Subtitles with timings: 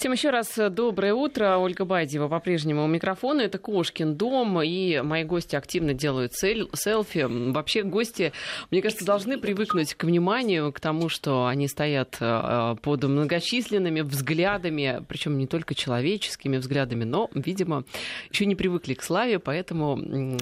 [0.00, 1.58] Всем еще раз доброе утро.
[1.58, 3.42] Ольга Байдева по-прежнему у микрофона.
[3.42, 7.26] Это Кошкин дом, и мои гости активно делают селфи.
[7.28, 8.32] Вообще гости,
[8.70, 15.04] мне кажется, должны привыкнуть к вниманию, к тому, что они стоят э, под многочисленными взглядами,
[15.06, 17.84] причем не только человеческими взглядами, но, видимо,
[18.30, 20.00] еще не привыкли к славе, поэтому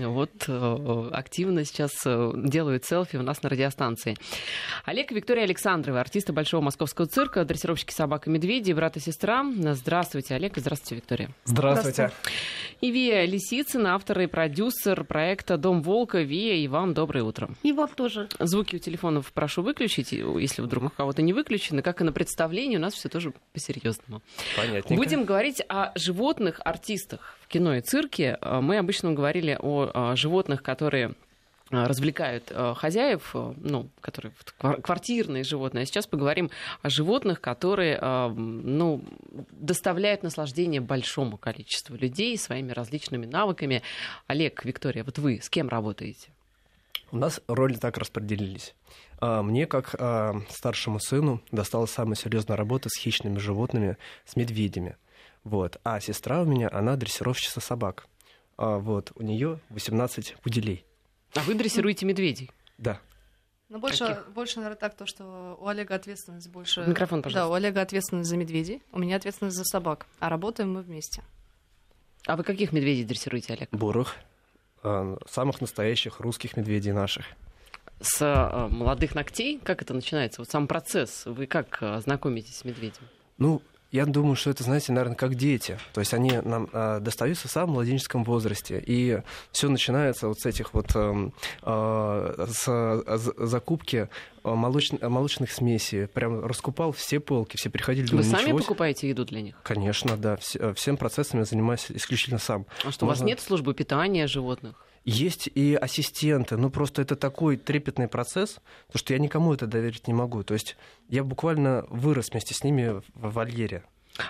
[0.09, 4.16] вот э, активно сейчас э, делают селфи у нас на радиостанции.
[4.84, 9.47] Олег и Виктория Александровы, артисты Большого Московского цирка, дрессировщики собак и медведей, брат и сестра.
[9.56, 11.30] Здравствуйте, Олег, и здравствуйте, Виктория.
[11.44, 12.11] Здравствуйте.
[12.80, 16.22] И Вия Лисицына, автор и продюсер проекта «Дом Волка».
[16.22, 17.50] Вия, и вам доброе утро.
[17.62, 18.29] И вам тоже.
[18.39, 21.82] Звуки у телефонов прошу выключить, если вдруг у кого-то не выключены.
[21.82, 24.22] Как и на представлении, у нас все тоже по-серьезному.
[24.56, 24.94] Понятненько.
[24.94, 28.39] Будем говорить о животных артистах в кино и цирке.
[28.42, 31.14] Мы обычно говорили о животных, которые Э,
[31.71, 35.83] развлекают э, хозяев, э, ну, которые квартирные животные.
[35.83, 36.50] А сейчас поговорим
[36.83, 39.03] о животных, которые ну,
[39.53, 43.83] доставляют наслаждение большому количеству людей своими различными навыками.
[44.27, 46.31] Олег, Виктория, вот вы с кем работаете?
[47.11, 48.75] У нас роли так распределились.
[49.20, 54.97] А, мне, как а, старшему сыну, досталась самая серьезная работа с хищными животными, с медведями.
[55.42, 55.79] Вот.
[55.85, 58.07] А сестра у меня, она дрессировщица собак.
[58.57, 59.12] А, вот.
[59.14, 60.85] У нее 18 пуделей.
[61.34, 62.51] А вы дрессируете медведей?
[62.79, 63.01] Да.
[63.69, 66.85] Ну, больше, больше, наверное, так, то, что у Олега ответственность больше...
[66.87, 67.48] Микрофон, пожалуйста.
[67.48, 71.23] Да, у Олега ответственность за медведей, у меня ответственность за собак, а работаем мы вместе.
[72.27, 73.69] А вы каких медведей дрессируете, Олег?
[73.73, 74.17] Бурых,
[74.83, 77.27] а, самых настоящих русских медведей наших.
[78.01, 79.61] С а, молодых ногтей?
[79.63, 80.41] Как это начинается?
[80.41, 81.27] Вот сам процесс.
[81.27, 83.03] Вы как а, знакомитесь с медведем?
[83.37, 85.78] Ну, я думаю, что это, знаете, наверное, как дети.
[85.94, 88.83] То есть они нам э, достаются в самом младенческом возрасте.
[88.84, 91.30] И все начинается вот с этих вот э,
[91.62, 94.08] э, с закупки
[94.45, 96.06] молоч, молочных смесей.
[96.06, 98.05] Прям раскупал все полки, все приходили.
[98.05, 99.56] Вы думаю, сами покупаете еду для них?
[99.62, 100.34] Конечно, да.
[100.34, 102.67] Вс- всем процессом я занимаюсь исключительно сам.
[102.84, 103.06] А что, Можно...
[103.06, 104.75] у вас нет службы питания животных?
[105.09, 108.61] Есть и ассистенты, ну просто это такой трепетный процесс,
[108.92, 110.42] то что я никому это доверить не могу.
[110.42, 110.77] То есть
[111.08, 113.85] я буквально вырос вместе с ними в вольере.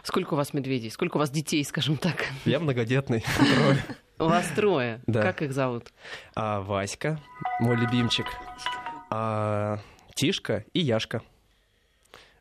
[0.05, 0.93] Сколько у вас медведей?
[0.93, 2.27] Сколько у вас детей, скажем так?
[2.44, 3.25] Я многодетный.
[4.21, 5.00] У вас трое.
[5.12, 5.93] Как их зовут?
[6.34, 7.21] А, Васька,
[7.60, 8.27] мой любимчик.
[9.10, 9.78] А,
[10.15, 11.22] Тишка и Яшка.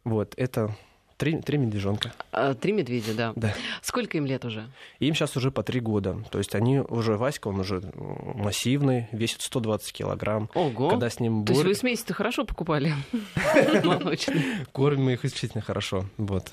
[0.04, 0.76] Вот, это
[1.18, 2.14] Три, три медвежонка.
[2.32, 3.34] А, три медведя, да.
[3.36, 3.54] да.
[3.82, 4.70] Сколько им лет уже?
[5.00, 6.24] Им сейчас уже по три года.
[6.30, 7.82] То есть они уже, Васька, он уже
[8.36, 10.48] массивный, весит 120 килограмм.
[10.54, 10.90] Ого!
[10.90, 12.94] Когда с ним То есть вы смеси-то хорошо покупали?
[14.72, 16.06] Кормим их исключительно хорошо.
[16.18, 16.52] Вот.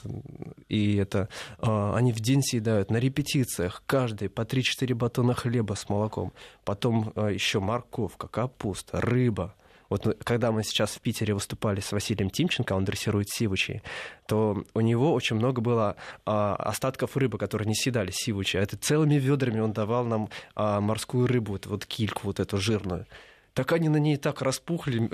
[0.70, 1.28] И это...
[1.58, 6.32] А, они в день съедают на репетициях каждый по 3-4 батона хлеба с молоком.
[6.64, 9.54] Потом а, еще морковка, капуста, рыба
[9.94, 13.82] вот когда мы сейчас в Питере выступали с Василием Тимченко, он дрессирует сивучей,
[14.26, 15.96] то у него очень много было
[16.26, 18.56] а, остатков рыбы, которые не съедали сивучи.
[18.56, 23.06] Это целыми ведрами он давал нам а, морскую рыбу, вот, вот кильку вот эту жирную
[23.54, 25.08] так они на ней так распухли.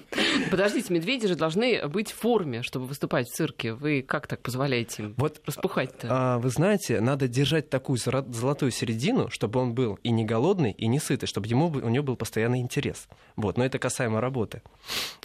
[0.50, 3.74] Подождите, медведи же должны быть в форме, чтобы выступать в цирке.
[3.74, 6.08] Вы как так позволяете им вот, распухать-то?
[6.10, 10.86] А, вы знаете, надо держать такую золотую середину, чтобы он был и не голодный, и
[10.86, 13.08] не сытый, чтобы ему, у него был постоянный интерес.
[13.36, 14.62] Вот, но это касаемо работы.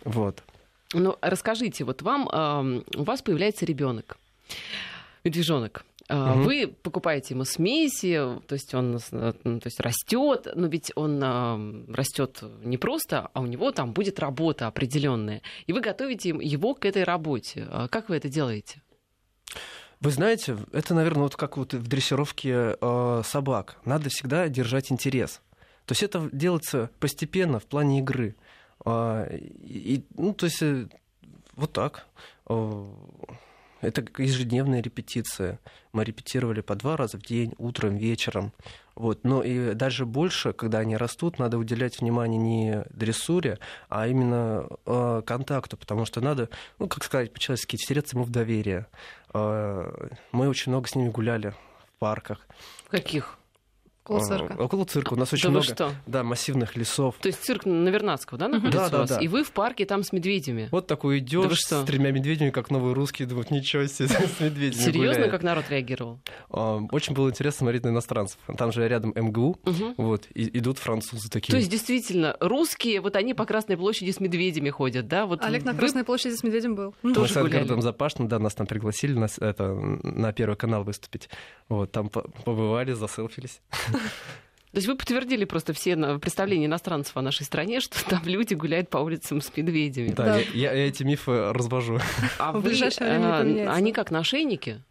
[0.04, 0.44] Вот.
[0.94, 4.18] Ну, расскажите, вот вам, э, у вас появляется ребенок,
[5.24, 5.86] медвежонок.
[6.10, 6.42] Угу.
[6.44, 8.16] Вы покупаете ему смеси,
[8.48, 11.22] то есть он э, ну, то есть растет, но ведь он
[11.94, 15.42] растет не просто, а у него там будет работа определенная.
[15.66, 17.68] И вы готовите его к этой работе.
[17.70, 18.82] А как вы это делаете?
[20.00, 23.78] Вы знаете, это, наверное, вот как вот в дрессировке э, собак.
[23.84, 25.42] Надо всегда держать интерес.
[25.86, 28.36] То есть это делается постепенно в плане игры.
[28.86, 30.88] Э, и, ну, то есть э,
[31.54, 32.06] вот так.
[33.82, 35.60] Это ежедневная репетиция.
[35.94, 38.52] Мы репетировали по два раза в день, утром, вечером.
[38.96, 39.24] Вот.
[39.24, 45.22] Но и даже больше, когда они растут, надо уделять внимание не дрессуре, а именно э,
[45.26, 46.50] контакту, потому что надо,
[46.80, 48.88] ну, как сказать по-человечески, втереться ему в доверие.
[49.34, 52.48] Э, мы очень много с ними гуляли в парках.
[52.86, 53.38] В каких?
[54.08, 54.54] Около цирка.
[54.62, 55.14] Около цирка.
[55.14, 55.92] У нас очень да много что?
[56.06, 57.16] Да, массивных лесов.
[57.22, 59.10] То есть цирк на Вернадского, да, находится да, у вас?
[59.10, 59.22] Да, да.
[59.22, 60.70] И вы в парке там с медведями?
[60.72, 64.08] Вот такой идешь да с тремя медведями, как новые русские, думают, ничего себе,
[64.38, 66.20] с медведями Серьезно, как народ реагировал?
[66.50, 68.40] А, очень было интересно смотреть на иностранцев.
[68.58, 69.94] Там же рядом МГУ, угу.
[69.98, 71.52] вот, и идут французы такие.
[71.52, 75.26] То есть, действительно, русские, вот они по Красной площади с медведями ходят, да?
[75.26, 76.94] Вот Олег на Красной площади с медведем был.
[77.14, 81.30] Тоже с Эдгардом Запашным, да, нас там пригласили на, это, на Первый канал выступить.
[81.70, 83.62] Вот, там побывали, заселфились.
[84.72, 88.90] То есть вы подтвердили просто все представления иностранцев о нашей стране, что там люди гуляют
[88.90, 90.10] по улицам с медведями.
[90.10, 90.38] Да, да.
[90.54, 92.00] Я, я эти мифы развожу.
[92.40, 94.84] А вы, а, они как, на ошейнике?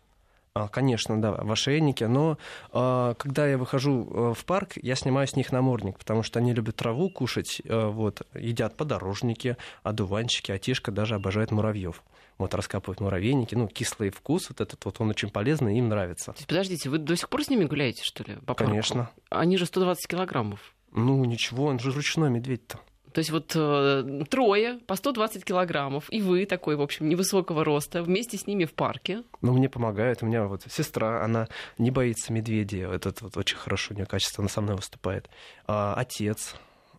[0.54, 2.08] А, конечно, да, в ошейнике.
[2.08, 2.38] Но
[2.72, 6.54] а, когда я выхожу э, в парк, я снимаю с них намордник, потому что они
[6.54, 12.02] любят траву кушать, э, вот, едят подорожники, одуванчики, а Тишка даже обожает муравьев.
[12.38, 16.32] Вот раскапывают муравейники, ну, кислый вкус, вот этот вот, он очень полезный, им нравится.
[16.32, 18.64] То есть, подождите, вы до сих пор с ними гуляете, что ли, по парку?
[18.64, 19.10] Конечно.
[19.30, 20.74] Они же 120 килограммов.
[20.92, 22.80] Ну, ничего, он же ручной медведь-то.
[23.16, 28.02] То есть вот э, трое по 120 килограммов, и вы такой, в общем, невысокого роста,
[28.02, 29.22] вместе с ними в парке.
[29.40, 30.22] Ну, мне помогает.
[30.22, 31.48] У меня вот сестра, она
[31.78, 32.82] не боится медведей.
[32.82, 35.30] Этот вот очень хорошо у нее качество, она со мной выступает.
[35.66, 36.56] А, отец,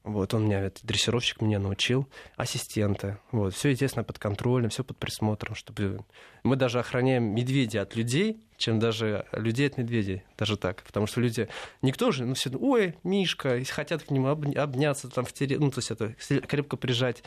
[0.07, 3.17] вот, он меня, это, дрессировщик меня научил, ассистенты.
[3.31, 5.99] Вот, все, естественно, под контролем, все под присмотром, чтобы...
[6.43, 10.81] Мы даже охраняем медведей от людей, чем даже людей от медведей, даже так.
[10.83, 11.49] Потому что люди...
[11.81, 15.91] Никто же, ну, все, ой, Мишка, хотят к нему обняться, там, втереть, ну, то есть
[15.91, 16.15] это
[16.47, 17.23] крепко прижать.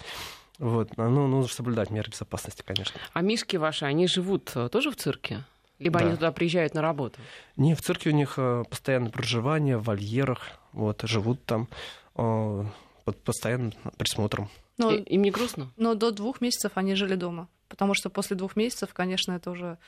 [0.59, 3.01] Вот, ну, нужно соблюдать меры безопасности, конечно.
[3.13, 5.45] А мишки ваши, они живут э, тоже в цирке?
[5.79, 6.05] Либо да.
[6.05, 7.19] они туда приезжают на работу?
[7.57, 10.43] Не, в цирке у них э, постоянное проживание, в вольерах,
[10.73, 11.69] вот, живут там.
[12.17, 12.65] Э,
[13.05, 14.51] под постоянным присмотром.
[14.79, 15.71] Но, И, им не грустно?
[15.77, 17.49] Но до двух месяцев они жили дома.
[17.69, 19.79] Потому что после двух месяцев, конечно, это уже...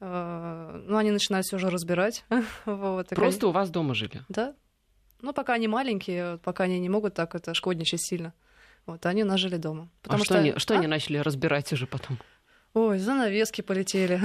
[0.00, 2.24] Э, ну, они начинают все уже разбирать.
[2.66, 3.50] вот, Просто они...
[3.50, 4.22] у вас дома жили?
[4.28, 4.54] Да.
[5.20, 8.34] Ну, пока они маленькие, пока они не могут так это шкодничать сильно.
[8.86, 9.84] Вот, они у нас жили дома.
[9.84, 10.78] А Потому а что, что, они, что а?
[10.78, 12.18] они начали разбирать уже потом?
[12.74, 14.18] Ой, занавески полетели.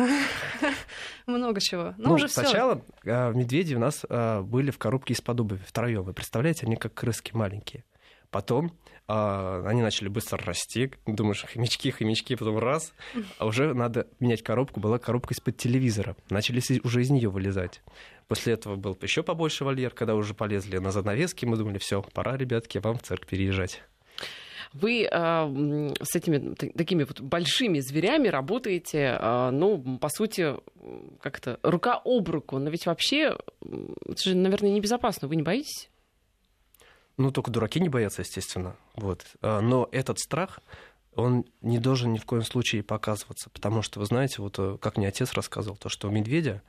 [1.27, 1.93] Много чего.
[1.97, 6.03] Ну, ну уже сначала э, медведи у нас э, были в коробке из-под обуви втроем.
[6.03, 7.83] Вы представляете, они как крыски маленькие.
[8.31, 8.71] Потом
[9.09, 10.91] э, они начали быстро расти.
[11.05, 12.93] Думаешь, хомячки, хомячки, потом раз.
[13.37, 14.79] А уже надо менять коробку.
[14.79, 16.15] Была коробка из-под телевизора.
[16.29, 17.81] Начали уже из нее вылезать.
[18.29, 21.45] После этого был еще побольше вольер, когда уже полезли на занавески.
[21.45, 23.83] Мы думали, все, пора, ребятки, вам в цирк переезжать.
[24.73, 30.55] Вы э, с этими такими вот большими зверями работаете, э, ну, по сути,
[31.21, 32.59] как то рука об руку.
[32.59, 35.27] Но ведь вообще, это же, наверное, небезопасно.
[35.27, 35.89] Вы не боитесь?
[37.17, 38.75] Ну, только дураки не боятся, естественно.
[38.95, 39.25] Вот.
[39.41, 40.59] А, но этот страх,
[41.15, 44.97] он не должен ни в коем случае показываться, потому что, вы знаете, вот э, как
[44.97, 46.61] мне отец рассказывал, то, что у медведя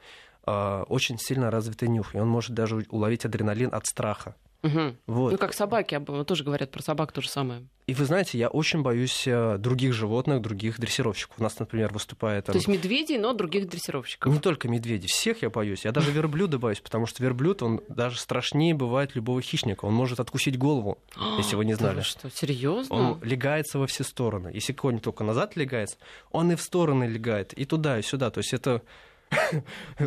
[0.47, 4.35] очень сильно развитый нюх, и он может даже уловить адреналин от страха.
[4.63, 4.97] Угу.
[5.07, 5.33] Вот.
[5.33, 7.67] Ну, как собаки, тоже говорят про собак то же самое.
[7.87, 11.39] И вы знаете, я очень боюсь э, других животных, других дрессировщиков.
[11.39, 12.47] У нас, например, выступает...
[12.47, 14.33] То есть медведей, но других дрессировщиков?
[14.33, 15.85] Не только медведей, всех я боюсь.
[15.85, 19.85] Я даже верблюда боюсь, потому что верблюд, он даже страшнее бывает любого хищника.
[19.85, 20.99] Он может откусить голову,
[21.39, 22.03] если вы не знали.
[22.03, 22.95] что, серьезно?
[22.95, 24.51] Он легается во все стороны.
[24.53, 25.97] Если конь только назад легается,
[26.33, 28.31] он и в стороны легает, и туда, и сюда.
[28.31, 28.83] То есть это...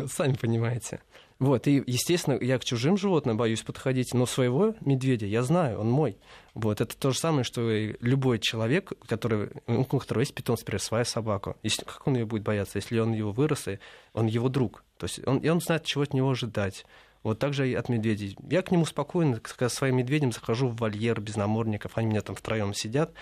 [0.08, 1.00] Сами понимаете.
[1.42, 5.90] Вот, и, естественно, я к чужим животным боюсь подходить, но своего медведя я знаю, он
[5.90, 6.16] мой.
[6.54, 10.80] Вот, это то же самое, что и любой человек, который, у которого есть питомец, например,
[10.80, 11.56] своя собака.
[11.64, 13.80] Если, как он ее будет бояться, если он его вырос, и
[14.12, 14.84] он его друг?
[14.98, 16.86] То есть он, и он знает, чего от него ожидать.
[17.22, 18.36] Вот так же и от медведей.
[18.50, 22.20] Я к нему спокойно, к своим медведям захожу в вольер без намордников, они у меня
[22.20, 23.12] там втроем сидят.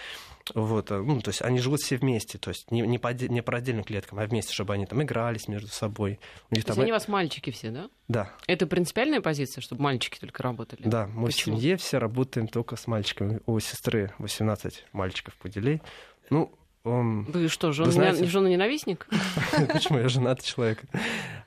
[0.54, 3.42] Вот, э, ну, то есть они живут все вместе, то есть не, не, по, не
[3.42, 6.18] по отдельным клеткам, а вместе, чтобы они там игрались между собой.
[6.50, 6.76] У них то там...
[6.76, 7.90] есть они у вас мальчики все, да?
[8.08, 8.32] Да.
[8.46, 10.80] Это принципиальная позиция, чтобы мальчики только работали?
[10.84, 11.56] Да, мы Почему?
[11.56, 13.40] в семье все работаем только с мальчиками.
[13.46, 15.82] У сестры 18 мальчиков поделей.
[16.30, 16.52] Ну,
[16.84, 18.24] он, Вы что, жен, знаете...
[18.24, 19.06] жена ненавистник?
[19.72, 20.82] Почему я женатый человек?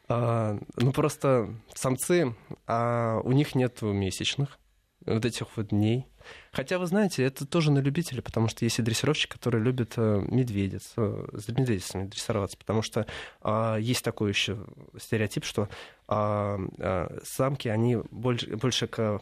[0.07, 2.35] А, ну, просто самцы,
[2.67, 4.59] а у них нет месячных,
[5.05, 6.07] вот этих вот дней.
[6.51, 10.23] Хотя, вы знаете, это тоже на любителя, потому что есть и дрессировщик, который любит э,
[10.27, 13.05] медведец, э, с медведицами дрессироваться, потому что
[13.41, 14.57] а, есть такой еще
[14.99, 15.69] стереотип, что
[16.07, 19.21] а, а, самки, они больше, больше к...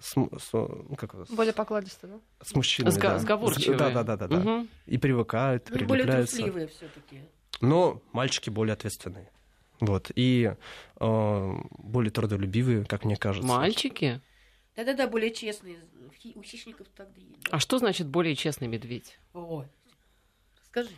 [0.00, 2.44] С, с, ну, как, более покладистые, да?
[2.44, 3.18] С мужчинами, Сга- да.
[3.18, 3.78] Сговорчивые.
[3.78, 4.36] Да, да, да, да, да.
[4.36, 4.68] Угу.
[4.86, 6.36] И привыкают, ну, прилепляются.
[6.36, 7.20] Более трусливые все таки
[7.60, 9.30] Но мальчики более ответственные.
[9.80, 10.10] Вот.
[10.14, 10.52] И
[11.00, 13.48] э, более трудолюбивые, как мне кажется.
[13.48, 14.20] Мальчики?
[14.76, 15.78] Да-да-да, более честные.
[16.34, 17.46] У хищников так да есть.
[17.50, 19.18] А что значит более честный медведь?
[19.32, 19.66] Ой,
[20.66, 20.96] скажите.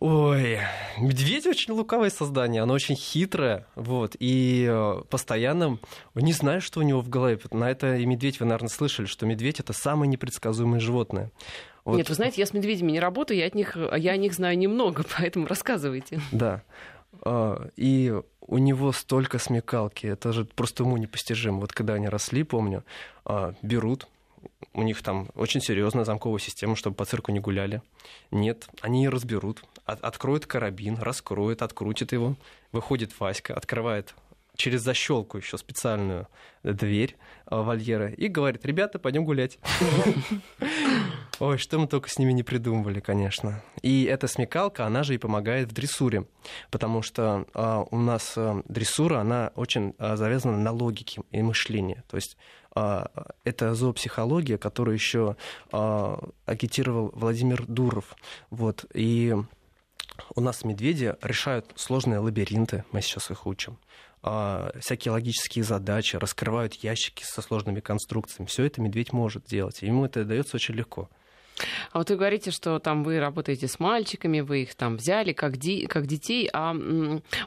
[0.00, 0.58] Ой,
[0.98, 5.78] медведь очень лукавое создание, оно очень хитрое, вот, и э, постоянно,
[6.14, 9.26] не знаю, что у него в голове, на это и медведь, вы, наверное, слышали, что
[9.26, 11.30] медведь— это самое непредсказуемое животное.
[11.84, 11.96] Вот.
[11.96, 14.58] Нет, вы знаете, я с медведями не работаю, я, от них, я о них знаю
[14.58, 16.20] немного, поэтому рассказывайте.
[16.32, 16.62] Да,
[17.22, 21.60] а, и у него столько смекалки, это же просто ему непостижимо.
[21.60, 22.84] Вот когда они росли, помню,
[23.24, 24.08] а, берут,
[24.72, 27.82] у них там очень серьезная замковая система, чтобы по цирку не гуляли.
[28.30, 32.36] Нет, они ее разберут, от, откроют карабин, раскроют, открутят его,
[32.72, 34.14] выходит Васька, открывает
[34.56, 36.28] через защелку еще специальную
[36.62, 37.16] дверь
[37.50, 39.58] э, вольера и говорит, ребята, пойдем гулять.
[41.38, 43.62] Ой, что мы только с ними не придумывали, конечно.
[43.82, 46.26] И эта смекалка, она же и помогает в дрессуре,
[46.70, 52.02] потому что э, у нас э, дрессура, она очень э, завязана на логике и мышлении.
[52.08, 52.38] То есть
[52.74, 53.04] э,
[53.44, 55.36] это зоопсихология, которую еще
[55.72, 56.16] э,
[56.46, 58.16] агитировал Владимир Дуров.
[58.48, 59.36] Вот, и
[60.34, 63.78] у нас медведи решают сложные лабиринты, мы сейчас их учим
[64.80, 68.48] всякие логические задачи, раскрывают ящики со сложными конструкциями.
[68.48, 69.84] Все это медведь может делать.
[69.84, 71.08] И ему это дается очень легко.
[71.92, 75.56] А вот вы говорите, что там вы работаете с мальчиками, вы их там взяли как,
[75.56, 76.48] ди- как детей.
[76.52, 76.74] А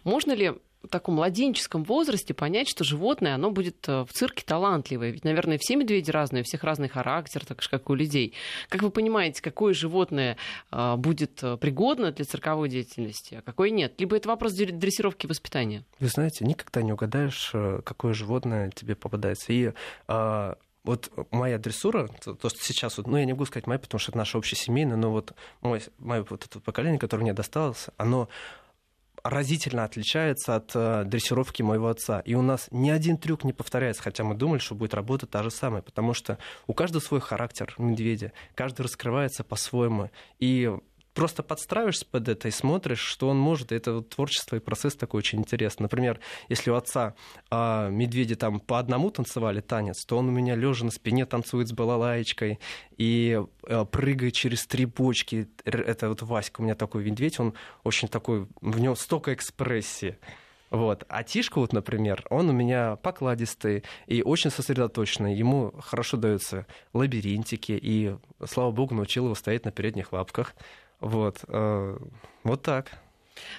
[0.04, 5.10] можно ли в таком младенческом возрасте понять, что животное, оно будет э, в цирке талантливое.
[5.12, 8.34] Ведь, наверное, все медведи разные, у всех разный характер, так же, как у людей.
[8.70, 10.38] Как вы понимаете, какое животное
[10.72, 13.96] э, будет э, пригодно для цирковой деятельности, а какое нет?
[13.98, 15.84] Либо это вопрос дрессировки и воспитания?
[16.00, 17.52] Вы знаете, никогда не угадаешь,
[17.84, 19.52] какое животное тебе попадается.
[19.52, 19.74] И
[20.08, 24.00] а, вот моя дрессура, то, что сейчас, вот, ну, я не могу сказать моя, потому
[24.00, 28.30] что это наше общесемейное, но вот мое, мое вот это поколение, которое мне досталось, оно
[29.24, 32.22] разительно отличается от э, дрессировки моего отца.
[32.22, 35.44] И у нас ни один трюк не повторяется, хотя мы думали, что будет работа та
[35.44, 40.10] же самая, потому что у каждого свой характер медведя, каждый раскрывается по-своему.
[40.40, 40.74] И
[41.20, 43.74] просто подстраиваешься под это и смотришь, что он может.
[43.74, 45.84] И это вот творчество и процесс такой очень интересный.
[45.84, 47.14] Например, если у отца
[47.52, 51.68] а, медведи там по одному танцевали танец, то он у меня лежа на спине танцует
[51.68, 52.62] с балалайкой
[52.96, 55.50] и а, прыгает через три бочки.
[55.66, 60.18] Это вот Васька у меня такой медведь, он очень такой, в нем столько экспрессии.
[60.70, 61.04] Вот.
[61.10, 65.36] А Тишка, вот, например, он у меня покладистый и очень сосредоточенный.
[65.36, 70.56] Ему хорошо даются лабиринтики, и, слава богу, научил его стоять на передних лапках.
[71.00, 71.98] Вот, э,
[72.44, 72.92] вот так.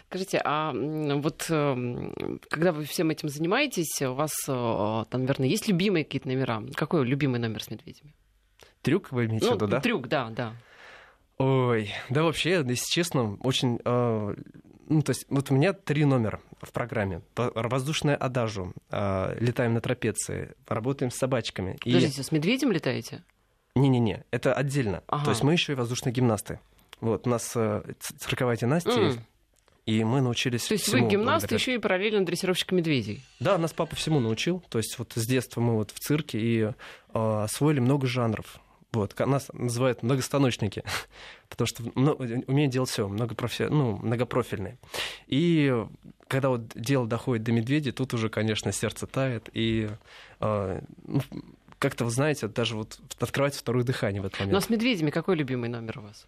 [0.08, 5.68] Скажите, а вот э, когда вы всем этим занимаетесь, у вас э, там, наверное, есть
[5.68, 6.62] любимые какие-то номера?
[6.74, 8.14] Какой любимый номер с медведями?
[8.82, 9.80] Трюк вы имеете ну, в виду, да?
[9.80, 10.54] Трюк, да, да.
[11.38, 13.80] Ой, да вообще, если честно, очень...
[13.84, 14.34] Э,
[14.88, 17.22] ну, то есть вот у меня три номера в программе.
[17.36, 21.78] Воздушная адажу, э, летаем на трапеции, работаем с собачками.
[21.82, 22.24] Подождите, и...
[22.24, 23.22] с медведем летаете?
[23.74, 25.02] Не-не-не, это отдельно.
[25.06, 25.26] Ага.
[25.26, 26.58] То есть мы еще и воздушные гимнасты.
[27.00, 29.06] Вот, у нас э, цирковая династия mm.
[29.06, 29.20] есть.
[29.86, 31.56] И мы научились То есть вы гимнаст благодаря...
[31.56, 33.24] еще и параллельно дрессировщик медведей?
[33.40, 34.62] Да, нас папа всему научил.
[34.68, 36.72] То есть вот с детства мы вот в цирке и э,
[37.12, 38.60] освоили много жанров.
[38.92, 40.82] Вот, нас называют многостаночники,
[41.48, 43.64] потому что ну, умеют делать все, многопрофи...
[43.64, 44.78] ну, многопрофильные.
[45.26, 45.72] И
[46.26, 49.90] когда вот дело доходит до медведей, тут уже, конечно, сердце тает, и
[50.40, 51.20] э, ну,
[51.78, 54.54] как-то, вы знаете, даже вот открывается второе дыхание в этот момент.
[54.54, 56.26] Но с медведями какой любимый номер у вас?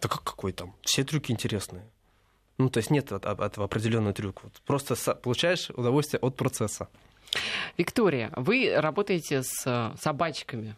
[0.00, 0.74] Да как какой там?
[0.82, 1.84] Все трюки интересные.
[2.58, 4.42] Ну, то есть нет этого определенного трюка.
[4.44, 6.88] Вот просто получаешь удовольствие от процесса.
[7.76, 10.74] Виктория, вы работаете с э, собачками,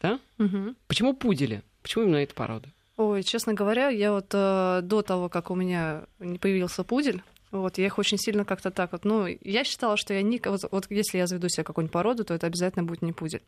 [0.00, 0.20] да?
[0.38, 0.74] Угу.
[0.86, 1.62] Почему пудели?
[1.82, 2.68] Почему именно эта порода?
[2.96, 7.78] Ой, честно говоря, я вот э, до того, как у меня не появился пудель, вот,
[7.78, 10.40] я их очень сильно как-то так вот, ну, я считала, что я не...
[10.44, 13.42] Вот, вот если я заведу себе какую-нибудь породу, то это обязательно будет не пудель.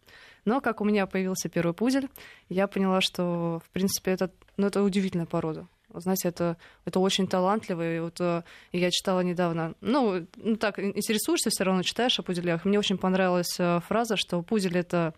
[0.44, 2.08] Но как у меня появился первый пудель,
[2.48, 5.66] я поняла, что, в принципе, это, ну, это удивительная порода.
[5.92, 7.96] Знаете, это, это очень талантливо.
[7.96, 8.42] И вот э,
[8.72, 12.64] я читала недавно, ну, ну, так, интересуешься все равно, читаешь о пуделях.
[12.64, 15.14] Мне очень понравилась э, фраза, что пудель это...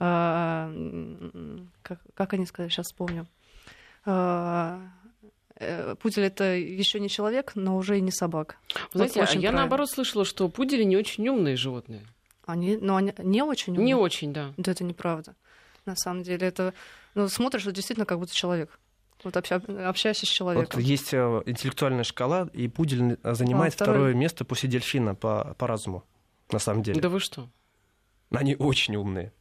[0.00, 0.72] Э,
[1.82, 3.26] как, как они сказали, сейчас вспомню.
[4.06, 4.78] Э,
[6.00, 8.58] пудель это еще не человек, но уже и не собак.
[8.92, 9.52] Знаете, вот а я правильно.
[9.52, 12.04] наоборот слышала, что пудели не очень умные животные.
[12.46, 13.86] Они, но они не очень умные.
[13.86, 14.52] Не очень, да.
[14.56, 15.34] Да, это неправда.
[15.86, 16.74] На самом деле, это
[17.14, 18.78] ну, смотришь, что действительно как будто человек.
[19.22, 19.56] Вот обща...
[19.88, 20.80] общаешься с человеком.
[20.80, 23.94] Вот есть э, интеллектуальная шкала, и пудель занимает а, второе...
[23.94, 26.04] второе место после дельфина по, по разуму,
[26.50, 27.00] на самом деле.
[27.00, 27.48] Да вы что?
[28.30, 29.32] Они очень умные.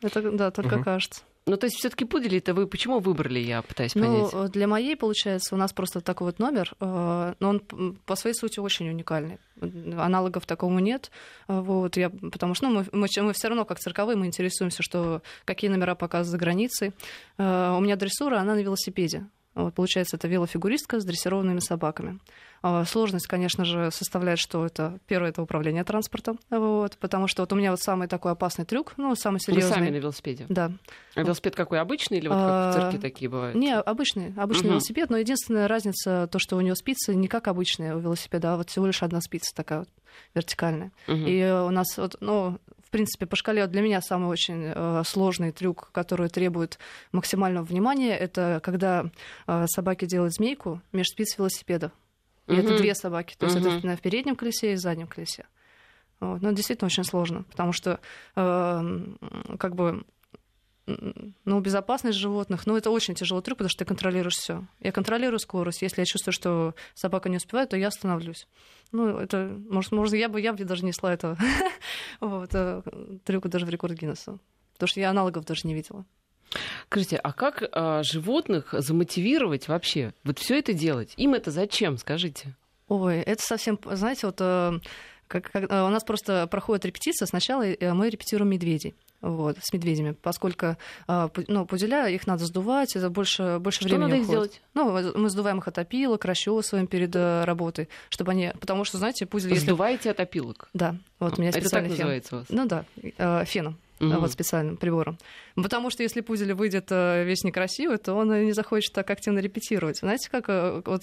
[0.00, 0.84] Это, да, только угу.
[0.84, 1.22] кажется.
[1.44, 4.52] Ну, то есть все-таки пудели это вы почему выбрали, я пытаюсь ну, понять.
[4.52, 7.60] Для моей, получается, у нас просто такой вот номер, э, но он
[8.06, 9.38] по своей сути очень уникальный.
[9.60, 11.10] Аналогов такому нет.
[11.48, 14.84] Э, вот, я, потому что ну, мы, мы, мы все равно, как цирковые, мы интересуемся,
[14.84, 16.92] что, какие номера показывают за границей.
[17.38, 17.42] У
[17.80, 19.26] меня дрессура, она на велосипеде.
[19.54, 22.18] Вот, получается, это велофигуристка с дрессированными собаками.
[22.62, 27.52] А, сложность, конечно же, составляет, что это первое это управление транспортом, вот, потому что вот
[27.52, 29.68] у меня вот самый такой опасный трюк, ну самый серьезный.
[29.68, 30.46] Вы сами на велосипеде?
[30.48, 30.70] Да.
[31.14, 33.56] А велосипед какой обычный или вот как в а, цирке такие бывают?
[33.56, 34.72] Не, обычный, обычный угу.
[34.74, 38.56] велосипед, но единственная разница то, что у него спицы не как обычные у велосипеда, а
[38.56, 39.88] вот всего лишь одна спица такая вот
[40.34, 40.92] вертикальная.
[41.08, 41.16] Угу.
[41.16, 42.58] И у нас вот, ну,
[42.92, 46.78] принципе, по шкале для меня самый очень э, сложный трюк, который требует
[47.10, 49.10] максимального внимания, это когда
[49.46, 51.90] э, собаки делают змейку между спиц велосипеда.
[52.48, 53.34] И это две собаки.
[53.38, 55.46] То есть это в переднем колесе и в заднем колесе.
[56.20, 56.40] Вот.
[56.40, 57.98] Но действительно очень сложно, потому что
[58.36, 59.18] эм,
[59.58, 60.04] как бы
[60.86, 64.64] ну, безопасность животных, ну, это очень тяжелый трюк, потому что ты контролируешь все.
[64.80, 65.82] Я контролирую скорость.
[65.82, 68.46] Если я чувствую, что собака не успевает, то я остановлюсь.
[68.90, 71.38] Ну, это, может, может я бы, я бы даже несла этого
[72.20, 72.82] вот, э,
[73.24, 74.38] трюка даже в рекорд Гиннесса.
[74.74, 76.04] Потому что я аналогов даже не видела.
[76.86, 80.12] Скажите, а как а, животных замотивировать вообще?
[80.24, 81.14] Вот все это делать?
[81.16, 82.54] Им это зачем, скажите?
[82.88, 84.78] Ой, это совсем, знаете, вот э,
[85.28, 87.24] как, как- у нас просто проходит репетиция.
[87.26, 88.94] Сначала мы репетируем медведей.
[89.22, 90.76] Вот, с медведями, поскольку
[91.06, 94.52] пу- ну, пуделя, их надо сдувать, это больше, больше Что времени надо их уходит.
[94.52, 94.62] сделать?
[95.14, 98.52] Ну, мы сдуваем их от опилок, расчесываем перед э, работой, чтобы они...
[98.60, 99.66] Потому что, знаете, пудель, если...
[99.66, 100.68] Сдуваете от опилок?
[100.74, 101.98] Да, вот у меня это так специальный фен.
[101.98, 102.46] называется у вас?
[102.50, 102.84] Ну да,
[103.16, 104.18] э, феном, Мгм.
[104.18, 105.16] вот специальным прибором.
[105.54, 109.98] Потому что если пудель выйдет э, весь некрасивый, то он не захочет так активно репетировать.
[109.98, 110.48] Знаете, как
[110.84, 111.02] вот,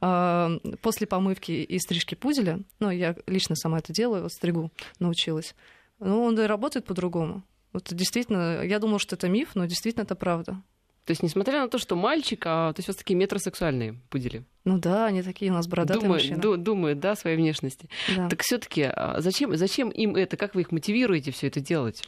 [0.00, 5.54] э, после помывки и стрижки пуделя, ну, я лично сама это делаю, вот стригу научилась,
[6.00, 7.42] ну, он и работает по-другому.
[7.72, 10.60] Вот действительно, я думала, что это миф, но действительно это правда.
[11.04, 14.44] То есть, несмотря на то, что мальчик, а то есть у вас такие метросексуальные пудели.
[14.64, 16.40] Ну да, они такие у нас бородатые Думают, мужчины.
[16.40, 17.88] ду- думают, да, своей внешности.
[18.16, 18.28] Да.
[18.28, 20.36] Так все-таки зачем, зачем им это?
[20.36, 22.02] Как вы их мотивируете все это делать?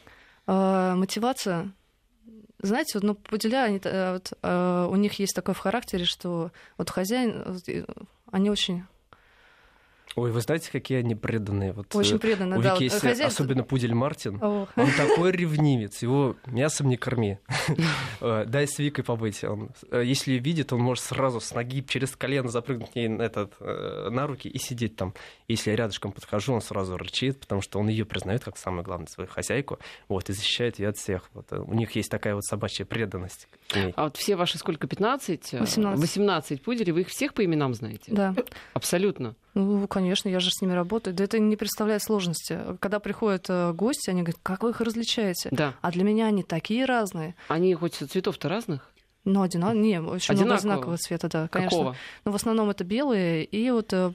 [0.46, 1.72] А, мотивация.
[2.60, 6.90] Знаете, вот, ну, пуделя, они, вот, э, у них есть такое в характере, что вот
[6.90, 7.42] хозяин,
[8.30, 8.84] они очень,
[10.14, 11.72] Ой, вы знаете, какие они преданные?
[11.72, 12.58] Вот, очень э, преданные.
[12.58, 14.38] у да, Вики вот, есть хозяин- особенно пудель Мартин.
[14.42, 17.38] О, Он такой ревнивец, его мясом не корми.
[18.20, 19.42] Э, Дай с Викой побыть.
[19.42, 23.54] Он, э, если видит, он может сразу с ноги через колено запрыгнуть ей на, этот,
[23.58, 25.12] э, на руки и сидеть там.
[25.48, 29.08] Если я рядышком подхожу, он сразу рычит, потому что он ее признает как самую главную
[29.08, 29.78] свою хозяйку,
[30.08, 31.30] вот, и защищает ее от всех.
[31.34, 31.46] Вот.
[31.50, 33.48] э, У них есть такая вот собачья преданность.
[33.96, 35.52] А вот все ваши сколько, 15?
[35.54, 36.00] 18.
[36.00, 38.12] 18 пуделей, вы их всех по именам знаете?
[38.12, 38.34] Да,
[38.74, 39.34] Абсолютно.
[39.54, 41.14] ну, конечно, я же с ними работаю.
[41.14, 42.58] Да это не представляет сложности.
[42.80, 45.48] Когда приходят э, гости, они говорят, как вы их различаете?
[45.50, 45.74] Да.
[45.80, 47.34] А для меня они такие разные.
[47.48, 48.92] Они хоть цветов-то разных?
[49.24, 49.82] Ну, одинаковые.
[49.82, 50.96] Не, очень много Одинакового?
[50.96, 51.78] цвета, да, конечно.
[51.78, 51.96] Какого?
[52.24, 54.12] Но в основном это белые, и вот э,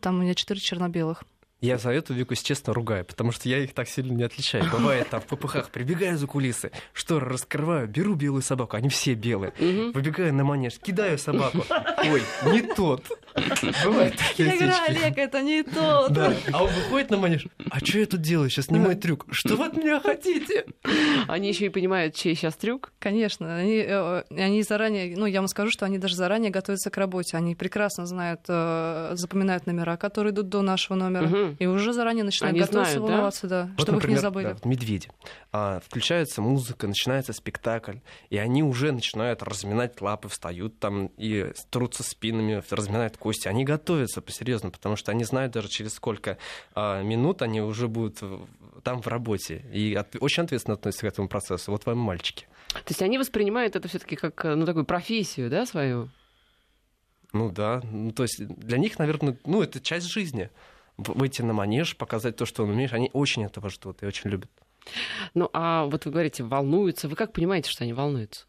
[0.00, 1.22] там у меня четыре черно-белых.
[1.60, 4.68] Я за эту Вику, если честно, ругаю, потому что я их так сильно не отличаю.
[4.72, 9.52] Бывает там в попыхах, прибегаю за кулисы, шторы раскрываю, беру белую собаку, они все белые.
[9.94, 11.64] Выбегаю на манеж, кидаю собаку.
[11.98, 13.06] Ой, не тот.
[13.84, 14.90] Бывает такие осечки.
[14.90, 16.08] Олег, это не то.
[16.10, 16.32] Да.
[16.52, 17.46] А он выходит на манеж.
[17.70, 18.50] А что я тут делаю?
[18.50, 19.26] Сейчас не мой трюк.
[19.30, 20.66] Что вы от меня хотите?
[21.28, 22.92] Они еще и понимают, чей сейчас трюк.
[22.98, 26.96] Конечно, они, э, они заранее, ну, я вам скажу, что они даже заранее готовятся к
[26.96, 27.36] работе.
[27.36, 31.56] Они прекрасно знают, э, запоминают номера, которые идут до нашего номера, Мгм.
[31.58, 33.12] и уже заранее начинают Они готовиться, знают, да?
[33.12, 34.44] волноваться, да, Вот, чтобы их не например, забыли.
[34.46, 35.08] да, вот медведи.
[35.52, 37.96] А, включается музыка, начинается спектакль,
[38.30, 43.46] и они уже начинают разминать лапы, встают там и трутся спинами, разминают кости.
[43.46, 46.38] Они готовятся по-серьезно, потому что они знают даже через сколько
[46.74, 48.20] а, минут они уже будут
[48.82, 49.64] там в работе.
[49.72, 51.70] И от- очень ответственно относятся к этому процессу.
[51.70, 52.46] Вот вам мальчики.
[52.72, 56.10] То есть они воспринимают это все-таки как ну, такую профессию, да, свою?
[57.32, 60.50] Ну да, ну, то есть для них, наверное, ну это часть жизни.
[60.98, 64.50] Выйти на манеж, показать то, что он умеет, они очень этого ждут и очень любят.
[65.34, 67.08] Ну, а вот вы говорите, волнуются.
[67.08, 68.46] Вы как понимаете, что они волнуются?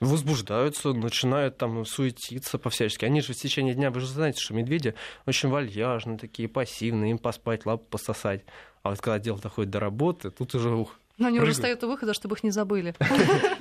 [0.00, 3.04] Возбуждаются, начинают там суетиться по-всячески.
[3.04, 4.94] Они же в течение дня, вы же знаете, что медведи
[5.26, 8.44] очень вальяжные, такие пассивные, им поспать, лапу пососать.
[8.82, 10.98] А вот когда дело доходит до работы, тут уже ух.
[11.18, 12.94] Но они уже встают у выхода, чтобы их не забыли.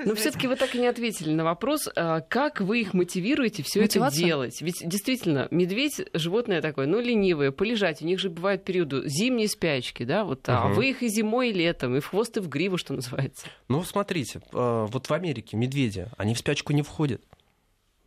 [0.05, 3.83] Но все-таки вы так и не ответили на вопрос, а, как вы их мотивируете все
[3.83, 4.61] это делать.
[4.61, 8.01] Ведь действительно, медведь животное такое, ну, ленивое, полежать.
[8.01, 10.47] У них же бывают периоды зимней спячки, да, вот.
[10.47, 13.47] А вы их и зимой, и летом, и в хвост, и в гриву, что называется.
[13.69, 17.21] Ну, смотрите, э, вот в Америке медведи, они в спячку не входят.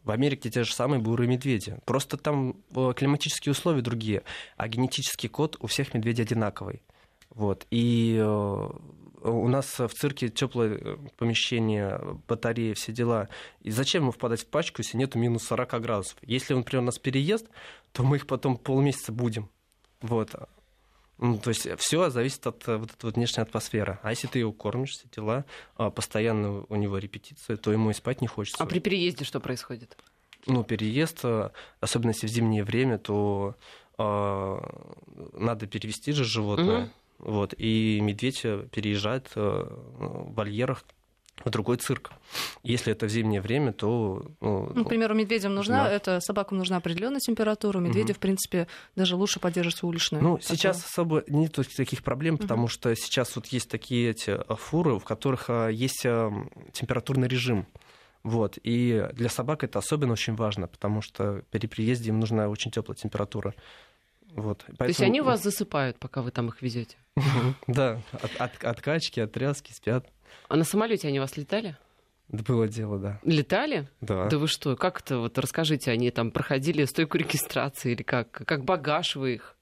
[0.05, 1.77] В Америке те же самые бурые медведи.
[1.85, 4.23] Просто там э, климатические условия другие,
[4.57, 6.83] а генетический код у всех медведей одинаковый.
[7.31, 7.67] Вот.
[7.71, 8.69] И э,
[9.23, 13.29] у нас в цирке теплое э, помещение, батареи, все дела.
[13.61, 16.17] И зачем ему впадать в пачку, если нету минус 40 градусов?
[16.23, 17.49] Если, например, у нас переезд,
[17.93, 19.49] то мы их потом полмесяца будем.
[20.01, 20.35] Вот.
[21.19, 23.99] Ну, то есть все зависит от э, вот этой вот внешней атмосферы.
[24.03, 25.45] А если ты его кормишь, все дела,
[25.77, 28.63] а, постоянно у него репетиция, то ему и спать не хочется.
[28.63, 29.97] А при переезде что происходит?
[30.47, 31.51] Ну, переезд, э,
[31.81, 33.57] особенно если в зимнее время, то
[33.99, 34.59] э,
[35.33, 36.83] надо перевести же животное.
[36.83, 36.91] Мгм.
[37.19, 40.85] Вот, и медведь э, переезжает э, в вольерах
[41.45, 42.11] в другой цирк.
[42.65, 44.29] Если это в зимнее время, то...
[44.41, 45.91] ну, Ну, к примеру, медведям нужна, Да.
[45.93, 50.23] это собакам нужна определенная температура, медведи, в принципе, даже лучше поддерживать уличную.
[50.23, 50.57] Ну, такую.
[50.57, 52.43] сейчас особо нет таких проблем, Мгм.
[52.43, 56.03] потому что сейчас вот есть такие эти э, фуры, в которых есть
[56.73, 57.67] температурный режим.
[58.25, 58.59] Вот.
[58.65, 62.97] И для собак это особенно очень важно, потому что при приезде им нужна очень теплая
[62.97, 63.55] температура.
[64.35, 64.65] Вот.
[64.67, 64.79] Поэтому...
[64.79, 66.97] То есть они вас засыпают, пока вы там их везете?
[67.67, 68.01] Да,
[68.39, 70.07] от, качки, от тряски спят.
[70.49, 71.77] А на самолете они вас летали?
[72.29, 73.21] Да было дело, да.
[73.25, 73.89] Летали?
[74.01, 74.29] Да.
[74.29, 74.77] Да вы что?
[74.77, 75.19] Как это?
[75.19, 78.31] Вот расскажите, они там проходили стойку регистрации или как?
[78.31, 79.57] Как багаж вы их?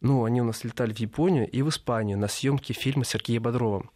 [0.00, 3.90] Ну, они у нас летали в Японию и в Испанию на съемки фильма Сергея Бодрова.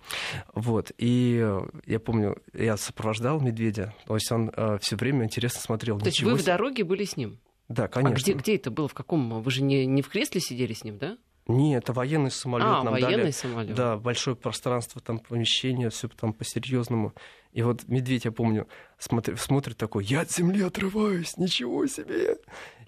[0.52, 0.92] Вот.
[0.98, 3.94] И э, я помню, я сопровождал медведя.
[4.06, 5.98] То есть он э, все время интересно смотрел.
[5.98, 7.38] То есть вы в дороге были с ним?
[7.68, 8.14] Да, конечно.
[8.14, 8.88] А где, где это было?
[8.88, 9.42] В каком?
[9.42, 11.16] Вы же не, не в кресле сидели с ним, да?
[11.46, 12.66] Нет, это военный самолет.
[12.66, 13.74] А, Нам военный дали, самолет.
[13.74, 17.12] Да, большое пространство, там помещение, все там по-серьезному.
[17.52, 18.66] И вот медведь, я помню,
[18.98, 22.38] смотри, смотрит такой, я от земли отрываюсь, ничего себе.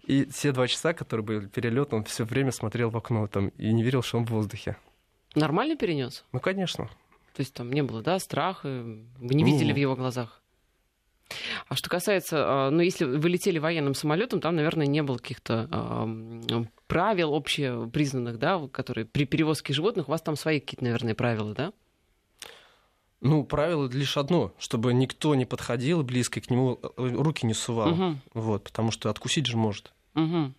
[0.07, 3.73] И все два часа, которые были перелет, он все время смотрел в окно там и
[3.73, 4.77] не верил, что он в воздухе.
[5.35, 6.25] Нормально перенес?
[6.33, 6.89] Ну, конечно.
[7.35, 8.69] То есть там не было, да, страха?
[8.69, 9.73] Вы не видели не.
[9.75, 10.43] в его глазах?
[11.69, 15.69] А что касается, а, ну, если вы летели военным самолетом, там, наверное, не было каких-то
[15.71, 21.55] э, правил общепризнанных, да, которые при перевозке животных, у вас там свои какие-то, наверное, правила,
[21.55, 21.73] да?
[23.21, 27.93] Ну, правило лишь одно, чтобы никто не подходил близко к нему, э, руки не сувал.
[27.93, 28.19] Угу.
[28.35, 29.93] Вот, потому что откусить же может.
[30.15, 30.53] Угу.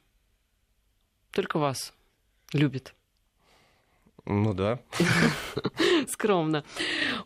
[1.31, 1.93] Только вас
[2.51, 2.93] любит.
[4.29, 4.79] Ну да.
[6.07, 6.65] Скромно.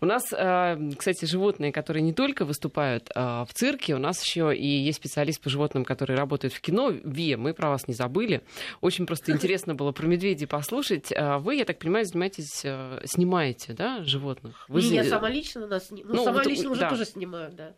[0.02, 4.56] У нас, э, кстати, животные, которые не только выступают э, в цирке, у нас еще
[4.56, 6.92] и есть специалист по животным, который работает в кино.
[6.92, 8.44] Ви, мы про вас не забыли.
[8.82, 11.12] Очень просто интересно было про медведей послушать.
[11.12, 12.64] Э, вы, я так понимаю, занимаетесь,
[13.06, 14.66] снимаете, да, животных?
[14.68, 14.84] Вы...
[14.84, 15.90] Не, я сама лично нас...
[15.90, 17.74] Ну, ну сама вот, лично уже тоже снимаю, да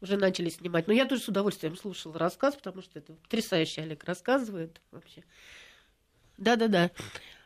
[0.00, 0.88] уже начали снимать.
[0.88, 5.22] Но я тоже с удовольствием слушала рассказ, потому что это потрясающе Олег рассказывает вообще.
[6.38, 6.90] Да-да-да.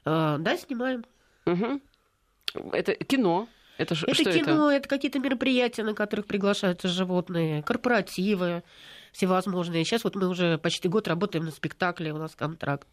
[0.06, 1.04] А, да, снимаем.
[1.46, 1.80] Угу.
[2.72, 3.48] Это кино.
[3.76, 8.62] Это, это что кино, это, это какие-то мероприятия, на которых приглашаются животные, корпоративы
[9.12, 9.84] всевозможные.
[9.84, 12.88] Сейчас вот мы уже почти год работаем на спектакле, у нас контракт.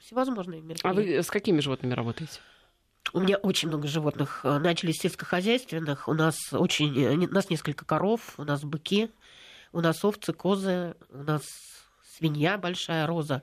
[0.00, 0.88] Всевозможные мероприятия.
[0.88, 2.40] А вы с какими животными работаете?
[3.12, 4.40] У меня очень много животных.
[4.42, 6.08] Начали с сельскохозяйственных.
[6.08, 9.10] У нас очень, у нас несколько коров, у нас быки,
[9.72, 11.42] у нас овцы, козы, у нас
[12.16, 13.42] свинья большая, роза,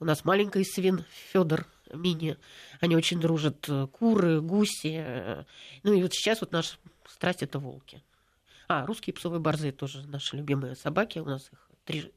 [0.00, 2.36] у нас маленький свин Федор мини.
[2.80, 3.68] Они очень дружат.
[3.68, 4.96] Э, куры, гуси.
[5.04, 5.44] Э,
[5.82, 6.76] ну и вот сейчас вот наша
[7.08, 8.02] страсть это волки.
[8.68, 11.18] А, русские псовые борзые тоже наши любимые собаки.
[11.18, 12.12] У нас их три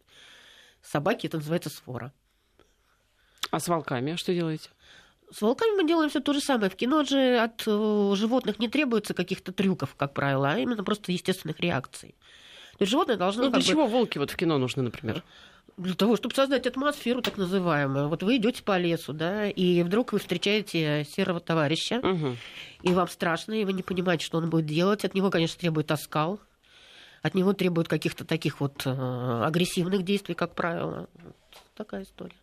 [0.82, 2.14] собаки, это называется свора.
[3.52, 4.70] А с волками что делаете?
[5.32, 6.70] С волками мы делаем все то же самое.
[6.70, 11.12] В кино же от э, животных не требуется каких-то трюков, как правило, а именно просто
[11.12, 12.16] естественных реакций.
[12.78, 13.46] То есть животное должно...
[13.46, 13.92] Ну, для чего бы...
[13.92, 15.24] волки вот в кино нужны, например?
[15.78, 18.08] для того, чтобы создать атмосферу так называемую.
[18.08, 22.38] Вот вы идете по лесу, да, и вдруг вы встречаете серого товарища, угу.
[22.82, 25.04] и вам страшно, и вы не понимаете, что он будет делать.
[25.04, 26.40] От него, конечно, требует оскал,
[27.22, 31.10] от него требует каких-то таких вот э, агрессивных действий, как правило.
[31.24, 31.36] Вот
[31.76, 32.36] такая история.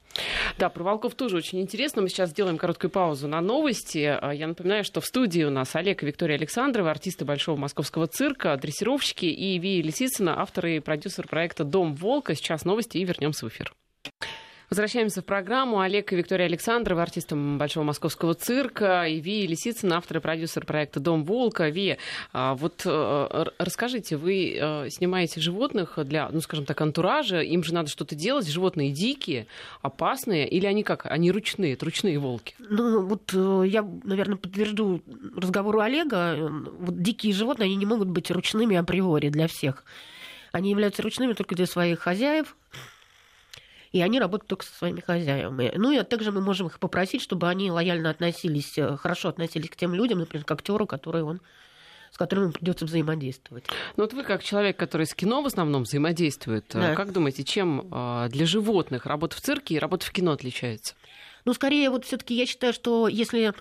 [0.58, 2.02] Да, про волков тоже очень интересно.
[2.02, 4.18] Мы сейчас сделаем короткую паузу на новости.
[4.20, 8.06] А, я напоминаю, что в студии у нас Олег и Виктория Александровы, артисты Большого московского
[8.06, 12.34] цирка, дрессировщики, и Вия Лисицына, авторы и продюсер проекта «Дом волка».
[12.34, 13.72] Сейчас новости и вернемся в эфир.
[14.72, 15.80] Возвращаемся в программу.
[15.80, 20.98] Олег и Виктория Александрова, артистом Большого московского цирка, и Ви Лисицын, автор и продюсер проекта
[20.98, 21.68] «Дом волка».
[21.68, 21.98] Ви,
[22.32, 27.74] а, вот э, расскажите, вы э, снимаете животных для, ну, скажем так, антуража, им же
[27.74, 29.46] надо что-то делать, животные дикие,
[29.82, 32.54] опасные, или они как, они ручные, это ручные волки?
[32.58, 35.02] Ну, вот э, я, наверное, подтвержду
[35.36, 39.84] разговору Олега, вот дикие животные, они не могут быть ручными априори для всех.
[40.50, 42.56] Они являются ручными только для своих хозяев,
[43.92, 45.72] и они работают только со своими хозяевами.
[45.76, 49.76] Ну и также мы можем их попросить, чтобы они лояльно относились, э, хорошо относились к
[49.76, 51.40] тем людям, например, к актеру, который он
[52.10, 53.64] с которым им придется взаимодействовать.
[53.96, 56.94] Ну вот вы как человек, который с кино в основном взаимодействует, э, да.
[56.94, 60.94] как думаете, чем э, для животных работа в цирке и работа в кино отличается?
[61.46, 63.54] Ну, скорее, вот все-таки я считаю, что если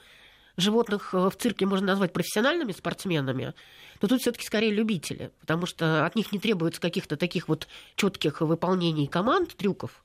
[0.57, 3.53] животных в цирке можно назвать профессиональными спортсменами,
[4.01, 8.41] то тут все-таки скорее любители, потому что от них не требуется каких-то таких вот четких
[8.41, 10.03] выполнений команд, трюков.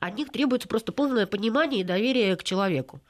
[0.00, 3.00] От них требуется просто полное понимание и доверие к человеку.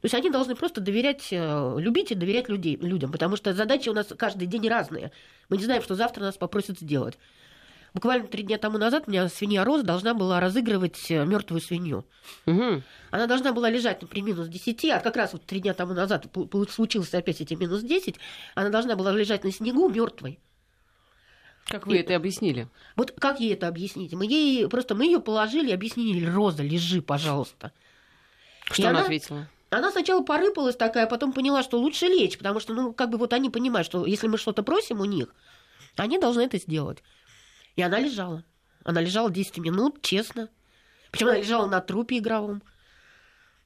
[0.00, 3.90] То есть они должны просто доверять, э, любить и доверять людей, людям, потому что задачи
[3.90, 5.12] у нас каждый день разные.
[5.50, 7.18] Мы не знаем, что завтра нас попросят сделать.
[7.92, 12.06] Буквально три дня тому назад у меня свинья Роза должна была разыгрывать э, мертвую свинью.
[12.46, 12.82] Угу.
[13.10, 16.26] Она должна была лежать при минус 10, а как раз вот три дня тому назад
[16.70, 18.16] случилось опять эти минус 10,
[18.54, 20.38] она должна была лежать на снегу мертвой.
[21.70, 22.66] Как вы и, это объяснили?
[22.96, 24.12] Вот как ей это объяснить?
[24.12, 27.72] Мы ей просто мы ее положили, объяснили, Роза, лежи, пожалуйста.
[28.64, 29.46] Что и она, ответила?
[29.70, 33.18] Она сначала порыпалась такая, а потом поняла, что лучше лечь, потому что, ну, как бы
[33.18, 35.32] вот они понимают, что если мы что-то просим у них,
[35.96, 37.04] Они должны это сделать.
[37.76, 38.44] И она лежала.
[38.84, 40.48] Она лежала 10 минут, честно.
[41.12, 42.62] Причем она лежала на трупе игровом.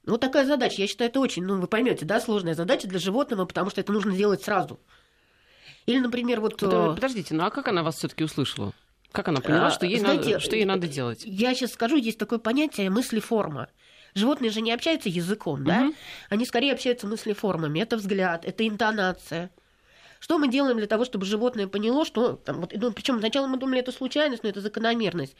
[0.04, 0.82] Вот такая задача.
[0.82, 3.92] Я считаю, это очень, ну, вы поймете, да, сложная задача для животного, потому что это
[3.92, 4.78] нужно делать сразу.
[5.87, 6.57] Или, например, вот...
[6.61, 8.73] Да, э, Подождите, ну а как она вас все-таки услышала?
[9.12, 11.23] Как она поняла, А, что ей, знаете, надо, что ей надо делать?
[11.25, 13.68] Я сейчас скажу, есть такое понятие мыслеформа.
[14.14, 15.81] Животные же не общаются языком, да?
[15.81, 15.94] Мгм.
[16.31, 17.81] Они скорее общаются мыслеформами.
[17.81, 19.51] Это взгляд, это интонация.
[20.20, 22.33] Что мы делаем для того, чтобы животное поняло, что...
[22.33, 25.37] Там, вот, ну, причем сначала мы думали, это случайность, но это закономерность.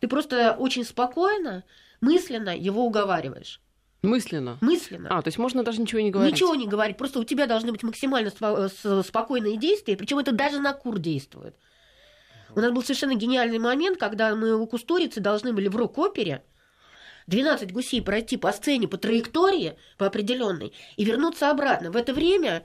[0.00, 1.64] Ты просто очень спокойно,
[2.00, 3.60] мысленно его уговариваешь.
[4.02, 4.58] Мысленно.
[4.60, 5.08] Мысленно.
[5.10, 6.34] А, то есть можно даже ничего не говорить?
[6.34, 10.60] Ничего не говорить, просто у тебя должны быть максимально с- спокойные действия, причем это даже
[10.60, 11.56] на кур действует.
[12.54, 16.42] У нас был совершенно гениальный момент, когда мы у кустурицы должны были в рок-опере
[17.26, 21.90] 12 гусей пройти по сцене, по траектории, по определенной, и вернуться обратно.
[21.90, 22.64] В это время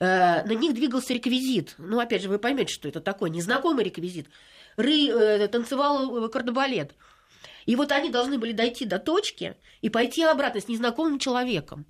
[0.00, 1.74] э, на них двигался реквизит.
[1.78, 4.28] Ну, опять же, вы поймете, что это такое, незнакомый реквизит.
[4.76, 6.92] Ры, э, танцевал э, кардебалет.
[7.66, 11.86] И вот они должны были дойти до точки и пойти обратно с незнакомым человеком.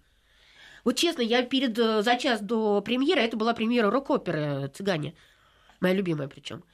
[0.85, 5.15] Вот честно, я перед, э, за час до премьеры, а это была премьера рок-оперы «Цыгане»,
[5.81, 6.65] моя любимая причем,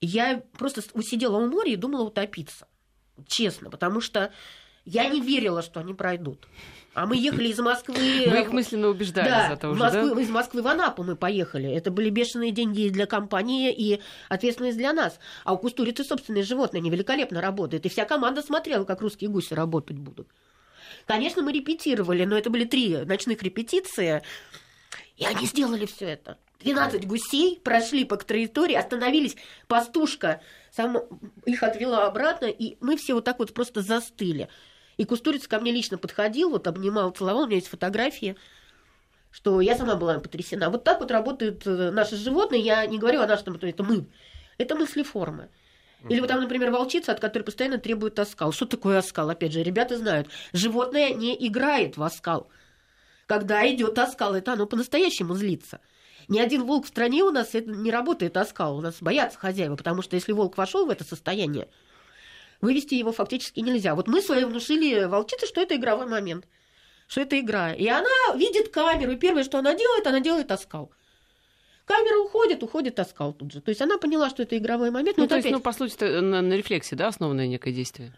[0.00, 2.68] я просто с- сидела у моря и думала утопиться.
[3.26, 4.32] Честно, потому что
[4.84, 6.46] я не верила, что они пройдут.
[6.96, 7.94] А мы ехали из Москвы...
[7.94, 10.20] Вы их мысленно убеждали Да, зато уже, Москвы- да?
[10.22, 11.70] из Москвы в Анапу мы поехали.
[11.70, 15.20] Это были бешеные деньги и для компании и ответственность для нас.
[15.44, 17.84] А у Кустурицы собственные животные, они великолепно работают.
[17.84, 20.28] И вся команда смотрела, как русские гуси работать будут.
[21.04, 24.22] Конечно, мы репетировали, но это были три ночных репетиции.
[25.18, 26.38] И они сделали все это.
[26.60, 29.36] 12 гусей прошли по траектории, остановились,
[29.68, 30.96] пастушка сам
[31.44, 34.48] их отвела обратно, и мы все вот так вот просто застыли.
[34.96, 38.36] И Кустурица ко мне лично подходил, вот обнимал, целовал, у меня есть фотографии,
[39.30, 40.70] что я сама была потрясена.
[40.70, 44.06] Вот так вот работают э, наши животные, я не говорю о нашем, это мы.
[44.56, 45.50] Это мыслеформы.
[46.08, 48.52] Или вот там, например, волчица, от которой постоянно требует оскал.
[48.52, 49.28] Что такое оскал?
[49.30, 50.28] Опять же, ребята знают.
[50.52, 52.48] Животное не играет в оскал.
[53.26, 55.80] Когда идет оскал, это оно по-настоящему злится.
[56.28, 58.78] Ни один волк в стране у нас это не работает оскал.
[58.78, 61.68] У нас боятся хозяева, потому что если волк вошел в это состояние,
[62.60, 63.94] вывести его фактически нельзя.
[63.94, 66.46] Вот мы своей внушили волчице, что это игровой момент,
[67.08, 67.72] что это игра.
[67.72, 70.90] И она видит камеру, и первое, что она делает, она делает оскал.
[71.84, 73.60] Камера уходит, уходит оскал тут же.
[73.60, 75.16] То есть она поняла, что это игровой момент.
[75.16, 77.72] но Ну, это то есть, опять- ну, по сути, на, на рефлексе, да, основанное некое
[77.72, 78.12] действие?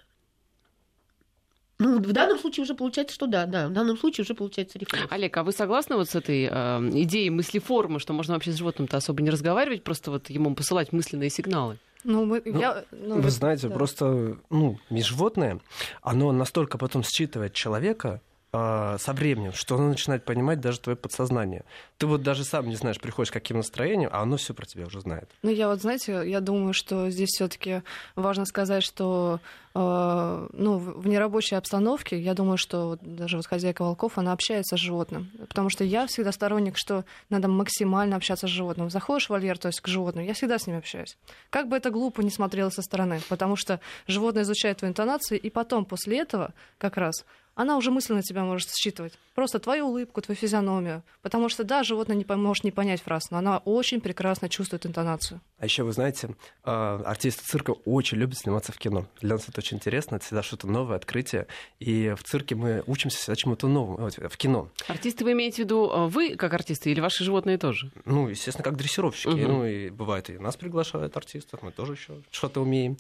[1.81, 3.69] Ну, в данном случае уже получается, что да, да.
[3.69, 5.07] В данном случае уже получается рефлекс.
[5.11, 8.97] Олег, а вы согласны вот с этой э, идеей мыслеформы, что можно вообще с животным-то
[8.97, 11.79] особо не разговаривать, просто вот ему посылать мысленные сигналы?
[12.05, 13.75] Ну, мы, Ну, я, ну, Вы знаете, да.
[13.75, 15.61] просто, ну, животное,
[16.03, 21.65] оно настолько потом считывает человека со временем, что оно начинает понимать даже твое подсознание.
[21.99, 24.87] Ты вот даже сам не знаешь, приходишь к каким настроением, а оно все про тебя
[24.87, 25.31] уже знает.
[25.43, 27.83] Ну, я вот, знаете, я думаю, что здесь все-таки
[28.17, 29.41] важно сказать, что
[29.75, 34.77] э, ну, в нерабочей обстановке, я думаю, что вот даже вот хозяйка волков, она общается
[34.77, 35.31] с животным.
[35.49, 38.89] Потому что я всегда сторонник, что надо максимально общаться с животным.
[38.89, 41.19] Заходишь в вольер, то есть к животным, я всегда с ними общаюсь.
[41.51, 45.51] Как бы это глупо не смотрело со стороны, потому что животное изучает твою интонацию, и
[45.51, 47.25] потом, после этого, как раз,
[47.59, 49.13] она уже мысленно тебя может считывать.
[49.35, 51.03] Просто твою улыбку, твою физиономию.
[51.23, 54.87] Потому что, да, животное не по- может не понять фраз, но она очень прекрасно чувствует
[54.87, 55.41] интонацию.
[55.59, 56.71] А еще вы знаете, э,
[57.05, 59.07] артисты цирка очень любят сниматься в кино.
[59.21, 61.49] Для нас это очень интересно, это всегда что-то новое, открытие.
[61.81, 64.69] И в цирке мы учимся всегда чему-то новому, вот, в кино.
[64.87, 67.91] Артисты вы имеете в виду э, вы как артисты или ваши животные тоже?
[68.05, 69.29] Ну, естественно, как дрессировщики.
[69.31, 69.49] Мгм.
[69.53, 72.97] Ну, и бывает, и нас приглашают артистов, мы тоже еще что-то умеем.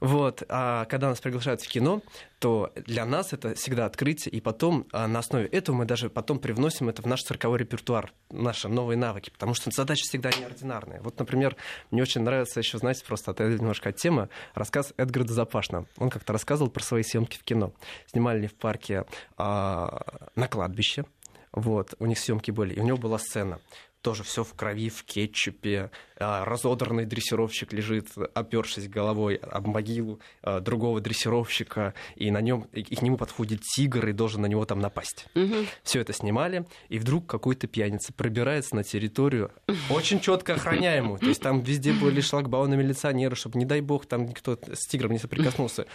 [0.00, 0.42] Вот.
[0.48, 2.02] А когда нас приглашают в кино,
[2.40, 6.38] то для нас это всегда открытие, и потом а, на основе этого мы даже потом
[6.38, 11.00] привносим это в наш цирковой репертуар, наши новые навыки, потому что задача всегда неординарная.
[11.02, 11.56] Вот, например,
[11.90, 15.86] мне очень нравится еще, знаете, просто отойду немножко от темы, рассказ Эдгара Запашна.
[15.98, 17.72] Он как-то рассказывал про свои съемки в кино.
[18.06, 19.04] Снимали они в парке
[19.36, 21.04] а, на кладбище,
[21.52, 23.60] вот, у них съемки были, и у него была сцена
[24.02, 25.90] тоже все в крови, в кетчупе.
[26.18, 32.82] А, Разодранный дрессировщик лежит, опершись головой об могилу а, другого дрессировщика, и на нем и
[32.82, 35.26] к нему подходит тигр и должен на него там напасть.
[35.34, 35.66] Мгм.
[35.82, 39.50] Все это снимали, и вдруг какой-то пьяница пробирается на территорию,
[39.90, 41.18] очень четко охраняемую.
[41.18, 45.12] То есть там везде были шлагбауны милиционеры, чтобы, не дай бог, там никто с тигром
[45.12, 45.86] не соприкоснулся.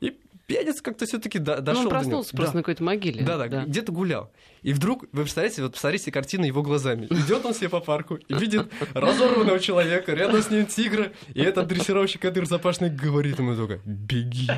[0.00, 1.90] И пьяница как-то все-таки Ну, дошел он до него.
[1.90, 2.58] проснулся просто Да.
[2.58, 3.24] на какой-то могиле.
[3.24, 4.32] Да, да, где-то гулял.
[4.62, 7.06] И вдруг, вы представляете, вот посмотрите картину его глазами.
[7.06, 11.66] Идет он себе по парку и видит разорванного человека, рядом с ним тигра, и этот
[11.68, 14.48] дрессировщик Эдгар Запашный говорит ему только «беги».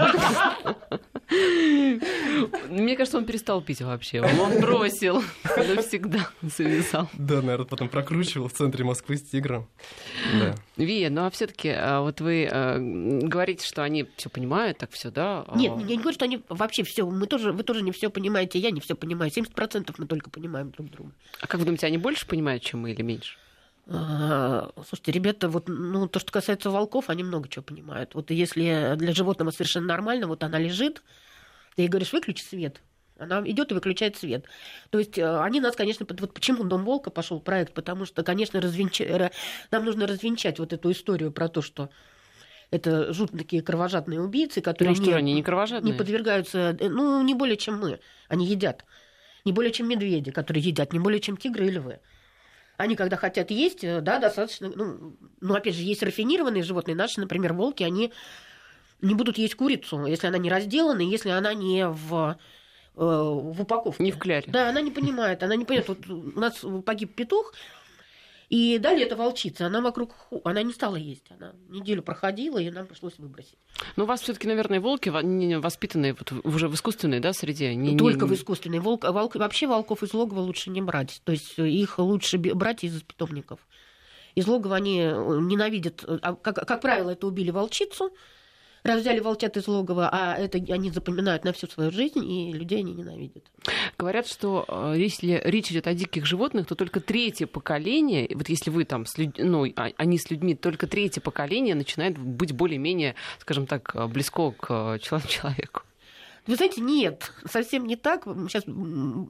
[2.68, 4.20] Мне кажется, он перестал пить вообще.
[4.20, 5.22] Он бросил.
[5.56, 7.08] Навсегда завязал.
[7.14, 9.68] Да, наверное, потом прокручивал в центре Москвы с тигром.
[10.38, 10.54] Да.
[10.76, 15.46] Вия, ну а все-таки вот вы э, говорите, что они все понимают, так все, да?
[15.54, 17.06] Нет, я не говорю, что они вообще все.
[17.06, 19.30] Мы тоже, вы тоже не все понимаете, я не все понимаю.
[19.30, 21.12] 70% мы только понимаем друг друга.
[21.40, 23.38] А как вы думаете, они больше понимают, чем мы, или меньше?
[23.88, 28.14] А, слушайте, ребята, вот, ну, то, что касается волков, они много чего понимают.
[28.14, 31.02] Вот если для животного совершенно нормально, вот она лежит,
[31.76, 32.82] ты ей говоришь, выключи свет,
[33.18, 34.44] она идет и выключает свет.
[34.90, 38.60] То есть э, они нас, конечно, вот почему Дом Волка пошел проект, потому что, конечно,
[38.60, 39.30] развенча...
[39.70, 41.88] нам нужно развенчать вот эту историю про то, что
[42.70, 45.92] это жуткие кровожадные убийцы, которые ну, что, не, они не, кровожадные?
[45.92, 48.00] не подвергаются, э, ну, не более чем мы.
[48.28, 48.84] Они едят.
[49.44, 52.00] Не более чем медведи, которые едят, не более чем тигры и львы.
[52.76, 54.70] Они, когда хотят есть, э, да, достаточно...
[54.74, 56.94] Ну, ну, опять же, есть рафинированные животные.
[56.94, 58.12] Наши, например, волки, они
[59.00, 62.36] не будут есть курицу, если она не разделана, если она не в
[62.96, 64.02] э, в упаковке.
[64.02, 64.44] Не в кляре.
[64.48, 65.42] Да, она не понимает.
[65.42, 65.88] Она не понимает.
[65.88, 67.54] Вот у нас погиб петух,
[68.48, 69.66] и далее это волчица.
[69.66, 70.14] Она вокруг...
[70.44, 71.24] Она не стала есть.
[71.30, 73.58] Она неделю проходила, и нам пришлось выбросить.
[73.96, 77.74] Но у вас все таки наверное, волки воспитанные вот уже в искусственной да, среде?
[77.74, 78.30] Не, Только не...
[78.30, 78.78] в искусственной.
[78.78, 81.20] Волк, волк, вообще волков из логова лучше не брать.
[81.24, 83.58] То есть их лучше брать из питомников.
[84.36, 86.04] Из логова они ненавидят...
[86.06, 88.12] А, как, как правило, это убили волчицу,
[88.86, 92.78] Раз взяли волчат из логова, а это они запоминают на всю свою жизнь, и людей
[92.78, 93.42] они ненавидят.
[93.98, 98.70] Говорят, что э, если речь идет о диких животных, то только третье поколение, вот если
[98.70, 99.38] вы там, с люд...
[99.38, 104.52] ну, а, они с людьми, только третье поколение начинает быть более-менее, скажем так, э, близко
[104.52, 105.82] к э, человеку.
[106.46, 108.22] Вы знаете, нет, совсем не так.
[108.22, 108.62] Сейчас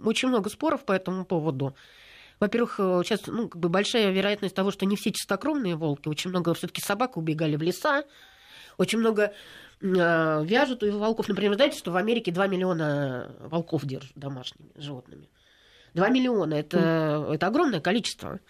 [0.05, 1.75] очень много споров по этому поводу.
[2.41, 6.09] Во-первых, сейчас ну, как бы большая вероятность того, что не все чистокровные волки.
[6.09, 8.05] Очень много все-таки собак убегали в леса,
[8.79, 9.33] очень много
[9.81, 11.29] э, вяжут у волков.
[11.29, 15.29] Например, знаете, что в Америке 2 миллиона волков держат домашними животными.
[15.95, 17.35] 2 миллиона это, mm.
[17.35, 18.41] это огромное количество.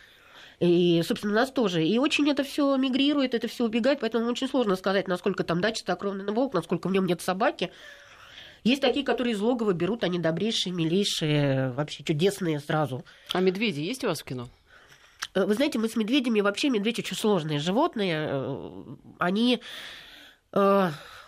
[0.59, 1.85] И, собственно, у нас тоже.
[1.85, 5.71] И очень это все мигрирует, это все убегает, поэтому очень сложно сказать, насколько там да,
[5.73, 7.71] чистокровный волк, насколько в нем нет собаки.
[8.65, 13.05] Есть такие, которые из логова берут, они добрейшие, милейшие, вообще чудесные сразу.
[13.33, 14.49] А медведи есть у вас в кино?
[15.35, 18.29] Э, вы знаете, мы с медведями, вообще медведи очень сложные животные.
[18.29, 18.83] Э,
[19.19, 19.61] они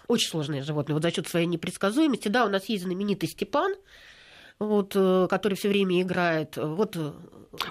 [0.08, 2.28] очень сложные животные, вот за счет своей непредсказуемости.
[2.28, 3.74] Да, у нас есть знаменитый Степан,
[4.58, 6.56] вот, э, который все время играет.
[6.56, 6.96] Вот.
[6.96, 7.12] Э,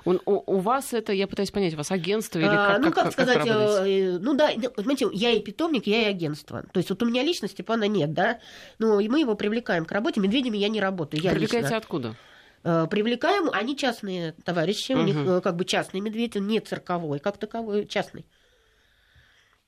[0.05, 2.91] Он, у, у вас это, я пытаюсь понять, у вас агентство или как, а, ну,
[2.91, 6.63] как, как сказать, как ну да, понимаете, я и питомник, я и агентство.
[6.71, 8.39] То есть вот у меня лично Степана нет, да,
[8.79, 11.21] но мы его привлекаем к работе, медведями я не работаю.
[11.21, 11.77] Я Привлекаете лично.
[11.77, 12.15] откуда?
[12.63, 15.01] Привлекаем, они частные товарищи, угу.
[15.01, 18.25] у них как бы частный медведь, не цирковой, как таковой, частный.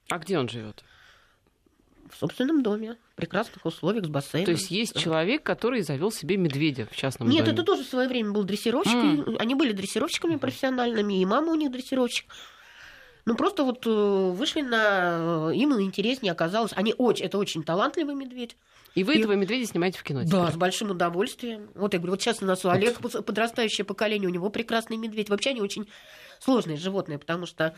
[0.10, 0.84] А где он живет?
[2.12, 4.46] В собственном доме, в прекрасных условиях с бассейном.
[4.46, 7.54] То есть есть человек, который завел себе медведя в частном Нет, доме?
[7.54, 8.96] это тоже в свое время был дрессировщик.
[8.96, 9.38] Mm.
[9.38, 12.26] Они были дрессировщиками профессиональными, и мама у них дрессировщик.
[13.26, 15.50] Ну, просто вот э, вышли на...
[15.52, 16.72] Э, им интереснее оказалось.
[16.76, 17.26] Они очень...
[17.26, 18.56] Это очень талантливый медведь.
[18.96, 19.20] И вы и...
[19.20, 20.22] этого медведя снимаете в кино?
[20.24, 20.54] Да, теперь?
[20.54, 21.70] с большим удовольствием.
[21.76, 25.30] Вот я говорю, вот сейчас у нас у Олег подрастающее поколение, у него прекрасный медведь.
[25.30, 25.88] Вообще они очень
[26.40, 27.76] сложные животные, потому что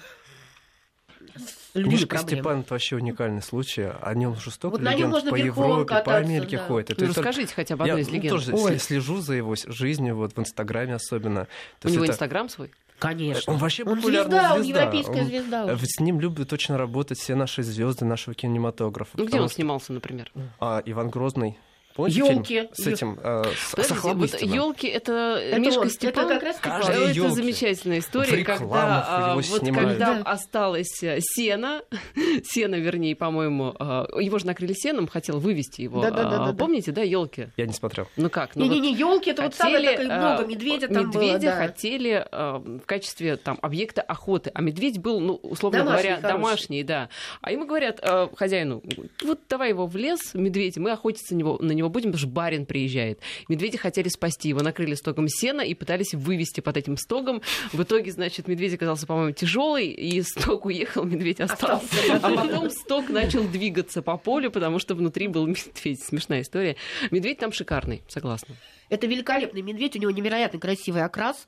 [1.73, 3.89] Книжка Степан это вообще уникальный случай.
[4.01, 6.65] О нем жестоко вот легенд по Европе, кататься, по Америке да.
[6.65, 6.91] ходит.
[6.91, 8.25] Это, ну, расскажите хотя бы одну я, из легенд.
[8.25, 8.79] Я тоже Ой.
[8.79, 11.47] слежу за его жизнью, вот в Инстаграме особенно.
[11.79, 12.13] То У него это...
[12.13, 12.71] Инстаграм свой?
[12.99, 13.53] Конечно.
[13.53, 15.65] Он вообще он звезда, он европейская он, звезда.
[15.65, 15.86] Уже.
[15.88, 19.17] С ним любят очень работать все наши звезды нашего кинематографа.
[19.17, 19.55] Ну, где он что...
[19.55, 20.31] снимался, например?
[20.60, 21.57] А, Иван Грозный.
[21.95, 26.25] Помните елки с этим э, с, вот елки это, это Мишка вот, Степан.
[26.25, 29.89] Это, как раз это замечательная история, когда а, вот снимают.
[29.89, 30.21] когда да.
[30.23, 31.82] осталось э, сено,
[32.43, 36.01] сено, вернее, по-моему, а, его же накрыли сеном, хотел вывести его.
[36.01, 37.49] Да, да, да, а, помните, да, елки?
[37.58, 38.08] Я не смотрел.
[38.15, 38.56] Ну как?
[38.56, 41.56] Ну, не, не, не, елки это вот самое такое много медведя там Медведя было, да.
[41.58, 46.38] хотели в качестве там объекта охоты, а медведь был, ну условно домашний, говоря, хороший.
[46.38, 47.10] домашний, да.
[47.41, 48.01] А ему говорят
[48.36, 48.82] хозяину,
[49.23, 52.27] вот давай его в лес, медведь, мы охотиться на него, на него будем, потому что
[52.27, 53.19] барин приезжает.
[53.47, 57.41] Медведи хотели спасти его, накрыли стогом сена и пытались вывести под этим стогом.
[57.71, 61.86] В итоге, значит, медведь оказался, по-моему, тяжелый, и сток уехал, медведь остался.
[62.21, 66.04] А потом сток начал двигаться по полю, потому что внутри был медведь.
[66.04, 66.75] Смешная история.
[67.12, 68.56] Медведь там шикарный, согласна.
[68.89, 71.47] Это великолепный медведь, у него невероятно красивый окрас.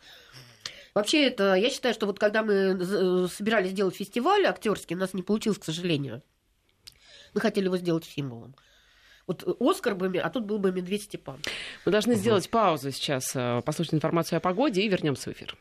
[0.94, 5.14] Вообще, это, я считаю, что вот когда мы э, собирались сделать фестиваль актерский, у нас
[5.14, 6.22] не получилось, к сожалению.
[7.34, 8.56] Мы хотели его сделать символом.
[9.28, 11.38] Вот Оскар бы, а тут был бы Медведь Степан.
[11.86, 12.20] Мы должны угу.
[12.20, 15.56] сделать паузу сейчас, э, послушать информацию о погоде и вернемся в эфир.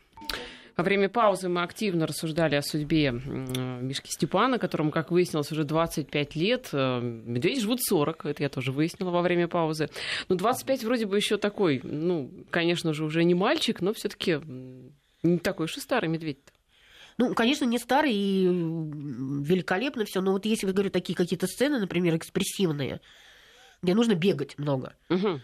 [0.75, 5.63] Во время паузы мы активно рассуждали о судьбе м, Мишки Степана, которому, как выяснилось, уже
[5.63, 6.69] 25 лет.
[6.73, 9.89] Э, Медведи живут 40, это я тоже выяснила во время паузы.
[10.29, 14.39] Но 25 вроде бы еще такой, ну, конечно же, уже не мальчик, но все-таки
[15.21, 16.39] не такой уж и старый медведь.
[16.39, 16.51] -то.
[17.17, 21.79] Ну, конечно, не старый и великолепно все, но вот если вы говорю такие какие-то сцены,
[21.79, 23.01] например, экспрессивные,
[23.83, 24.95] где нужно бегать много.
[25.09, 25.41] Угу.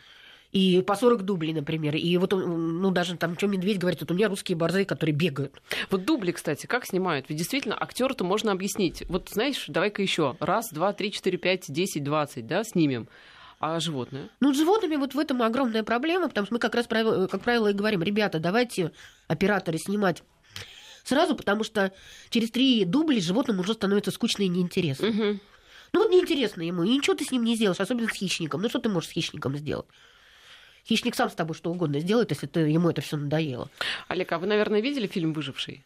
[0.51, 1.95] И по 40 дублей, например.
[1.95, 5.15] И вот, он, ну, даже там, что Медведь говорит, вот у меня русские борзые, которые
[5.15, 5.61] бегают.
[5.91, 7.27] Вот дубли, кстати, как снимают?
[7.29, 9.03] Ведь действительно, актеру-то можно объяснить.
[9.07, 13.07] Вот знаешь, давай-ка еще раз, два, три, четыре, пять, десять, двадцать, да, снимем.
[13.59, 14.29] А животные?
[14.39, 17.67] Ну, с животными вот в этом огромная проблема, потому что мы как раз, как правило,
[17.67, 18.93] и говорим, ребята, давайте
[19.27, 20.23] операторы снимать
[21.03, 21.91] сразу, потому что
[22.29, 25.09] через три дубля животным уже становится скучно и неинтересно.
[25.09, 25.39] Угу.
[25.93, 28.61] Ну вот неинтересно ему, и ничего ты с ним не сделаешь, особенно с хищником.
[28.61, 29.87] Ну что ты можешь с хищником сделать?
[30.87, 33.69] Хищник сам с тобой что угодно сделает, если ты, ему это все надоело.
[34.07, 35.83] Олег, а вы, наверное, видели фильм «Выживший»?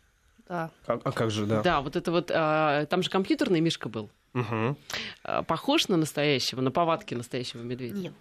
[0.48, 0.72] Да.
[0.88, 1.62] А, а как же, да?
[1.62, 4.10] Да, вот это вот, а, там же компьютерный мишка был.
[4.34, 4.78] Угу.
[5.24, 7.96] А, похож на настоящего, на повадки настоящего медведя?
[7.96, 8.14] Нет.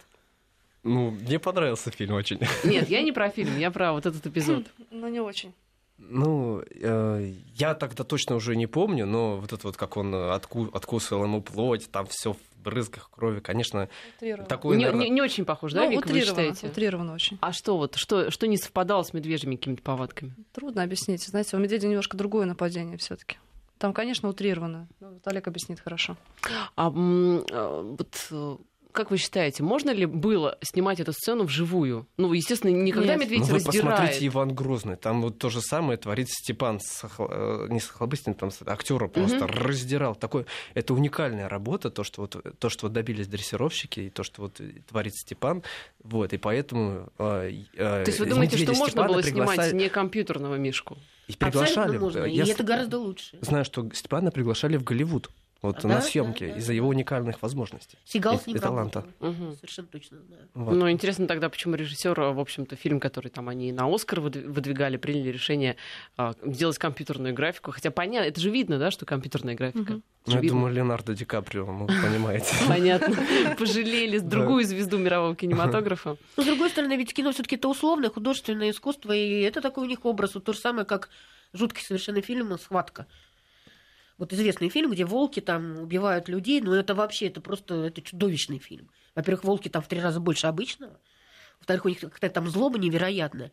[0.84, 2.40] Ну, мне понравился фильм очень.
[2.64, 4.66] Нет, я не про фильм, я про вот этот эпизод.
[4.90, 5.52] Ну, не очень.
[6.08, 10.70] Ну, э, я тогда точно уже не помню, но вот это вот, как он отку-
[10.74, 13.88] откусывал ему плоть, там все в брызгах крови, конечно,
[14.18, 14.48] Утрированно.
[14.48, 15.04] такое, Не, наверное...
[15.06, 16.66] не- не очень похож, да, ну, Вика, вы утрированно, считаете?
[16.68, 17.38] утрированно очень.
[17.40, 20.34] А что вот, что, что не совпадало с медвежьими какими-то повадками?
[20.52, 21.22] Трудно объяснить.
[21.26, 23.38] Знаете, у медведя немножко другое нападение все таки
[23.78, 24.86] Там, конечно, утрировано.
[25.00, 26.16] Вот Олег объяснит хорошо.
[26.76, 28.56] А а, вот э,
[28.92, 32.06] как вы считаете, можно ли было снимать эту сцену вживую?
[32.16, 33.22] Ну, естественно, никогда Нет.
[33.22, 33.96] медведь Ну, вы раздирает.
[33.96, 34.96] посмотрите Иван Грозный.
[34.96, 37.24] Там вот то же самое творит Степан Сахл...
[37.28, 40.14] э, не Сахлобыстин, там актера просто раздирал.
[40.14, 40.46] Такой...
[40.74, 44.60] Это уникальная работа, то что, вот, то, что вот добились дрессировщики, и то, что вот
[44.88, 45.62] творит Степан.
[46.02, 47.08] Вот, и поэтому...
[47.18, 50.54] э, э, То есть вы думаете, что медведя можно Степана было снимать приглашали- не компьютерного
[50.56, 50.98] мишку?
[51.28, 51.96] И приглашали.
[51.96, 53.38] Абсолютно можно, Я и с- это гораздо лучше.
[53.40, 55.30] знаю, что Степана приглашали в Голливуд.
[55.62, 56.72] Вот Да, на да, съемки да, из-за да.
[56.74, 57.96] его уникальных возможностей.
[58.04, 59.04] Сигал и- и таланта.
[59.20, 59.54] Мгм.
[59.54, 60.48] Совершенно точно знаю.
[60.54, 60.74] Вот.
[60.74, 64.96] Ну, интересно тогда, почему режиссер, в общем-то, фильм, который там они на Оскар выдв- выдвигали,
[64.96, 65.76] приняли решение
[66.16, 67.70] а, делать компьютерную графику.
[67.70, 69.92] Хотя понятно, это же видно, да, что компьютерная графика.
[69.92, 70.56] Это Ну, я видно.
[70.58, 72.52] думаю, Леонардо Ди Каприо, ну, понимаете.
[72.68, 73.16] Понятно.
[73.58, 76.16] Пожалели другую звезду мирового кинематографа.
[76.36, 79.84] Но, с другой стороны, ведь кино все таки это условное художественное искусство, и это такой
[79.84, 80.34] у них образ.
[80.34, 81.08] Вот то же самое, как
[81.52, 83.06] жуткий совершенно фильм «Схватка».
[84.22, 88.60] Вот известный фильм, где волки там убивают людей, но это вообще, это просто, это чудовищный
[88.60, 88.88] фильм.
[89.16, 90.96] Во-первых, волки там в три раза больше обычного.
[91.58, 93.50] Во-вторых, у них какая-то там злоба невероятная.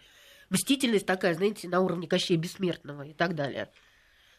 [0.51, 3.72] Мстительность такая, знаете, на уровне Кощея Бессмертного и так далее.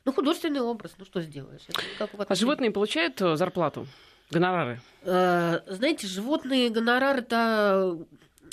[0.05, 1.62] Ну, художественный образ, ну что сделаешь?
[1.99, 3.89] А животные получают э, зарплату?
[4.31, 4.81] Гонорары?
[5.03, 8.07] Э, Знаете, животные гонорары-то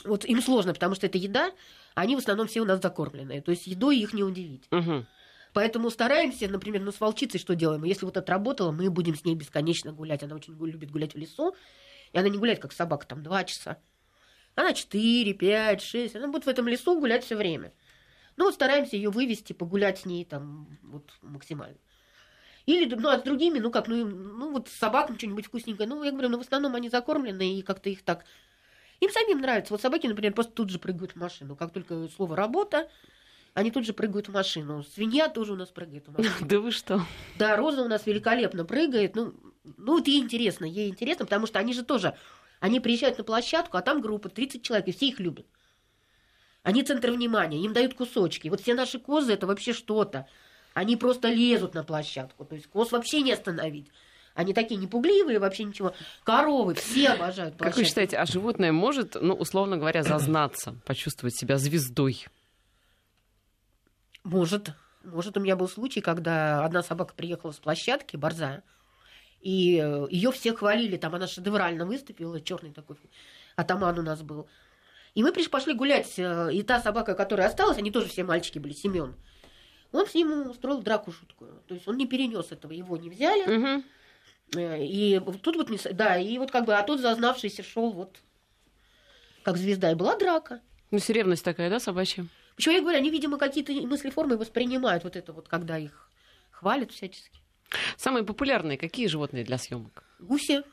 [0.03, 1.51] вот им сложно, потому что это еда,
[1.93, 3.43] они в основном все у нас закормленные.
[3.43, 4.63] То есть едой их не удивить.
[4.71, 5.05] Мгм.
[5.57, 7.83] Поэтому стараемся, например, ну с волчицей что делаем?
[7.83, 10.21] Если вот отработала, мы будем с ней бесконечно гулять.
[10.21, 11.55] Она очень любит гулять в лесу.
[12.13, 13.79] И она не гуляет, как собака, там, два часа.
[14.53, 16.15] Она 4, 5, 6.
[16.15, 17.73] Она будет в этом лесу гулять все время.
[18.35, 21.79] Ну, вот стараемся ее вывести, погулять с ней там вот максимально.
[22.67, 25.89] Или, ну, а с другими, ну, как, ну, ну вот с собакам что-нибудь вкусненькое.
[25.89, 28.25] Ну, я говорю, ну, в основном они закормленные, и как-то их так...
[28.99, 29.73] Им самим нравится.
[29.73, 31.55] Вот собаки, например, просто тут же прыгают в машину.
[31.55, 32.91] Как только слово «работа»,
[33.57, 34.83] они тут же прыгают в машину.
[34.83, 36.35] Свинья тоже у нас прыгает в машину.
[36.41, 37.01] Да вы что?
[37.39, 39.15] Да, Роза у нас великолепно прыгает.
[39.15, 39.33] Ну,
[39.77, 42.13] ну вот ей интересно, ей интересно, потому что они же тоже,
[42.59, 45.47] они приезжают на площадку, а там группа 30 человек, и все их любят.
[46.61, 48.47] Они центр внимания, им дают кусочки.
[48.47, 50.27] Вот все наши козы это вообще что-то.
[50.75, 52.45] Они просто лезут на площадку.
[52.45, 53.87] То есть коз вообще не остановить.
[54.35, 55.95] Они такие непугливые, вообще ничего.
[56.23, 57.85] Коровы, все обожают Как вы площадку.
[57.89, 62.27] считаете, а животное может, ну, условно говоря, зазнаться, почувствовать себя звездой?
[64.27, 64.71] Может.
[65.03, 68.61] Может, у меня был случай, когда одна собака приехала с площадки, борзая,
[69.39, 69.51] и
[70.09, 72.97] ее все хвалили, там она шедеврально выступила, черный такой
[73.55, 74.47] атаман у нас был.
[75.15, 78.59] И мы приш- пошли гулять, э, и та собака, которая осталась, они тоже все мальчики
[78.59, 79.15] были, Семен.
[79.93, 81.63] Он с ним устроил драку жуткую.
[81.67, 83.45] То есть он не перенес этого, его не взяли.
[84.55, 88.17] Э, И тут вот, не да, и вот как бы, а тот зазнавшийся шел вот
[89.43, 90.59] как звезда, и была драка.
[90.91, 92.25] Ну, ревность такая, да, собачья?
[92.57, 96.09] Почему я говорю, они, видимо, какие-то мысли-формы воспринимают вот это вот, когда их
[96.51, 97.39] хвалят всячески.
[97.97, 100.03] Самые популярные какие животные для съемок?
[100.19, 100.63] Гуси.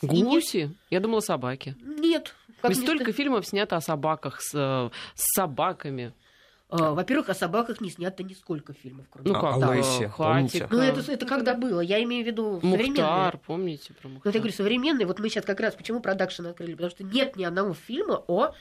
[0.00, 0.70] Гуси?
[0.90, 1.74] Я думала, собаки.
[1.82, 2.34] Нет.
[2.62, 6.12] Как Ведь столько сказать- фильмов снято о собаках, с, э, с собаками.
[6.70, 10.08] А, Во-первых, о собаках не снято нисколько фильмов, кроме Ну А- как, а помните?
[10.08, 10.70] Хатик.
[10.70, 11.80] Ну, это, это когда было?
[11.80, 12.88] Я имею в виду современные.
[13.02, 14.30] Мухтар, помните про Ну, Мухтар?
[14.30, 15.06] вот я говорю, современные.
[15.06, 16.72] Вот мы сейчас как раз почему продакшн открыли?
[16.74, 18.54] Потому что нет ни одного фильма о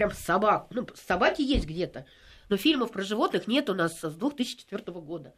[0.00, 0.68] прям собак.
[0.70, 2.06] Ну, собаки есть где-то.
[2.48, 5.34] Но фильмов про животных нет у нас с 2004 года.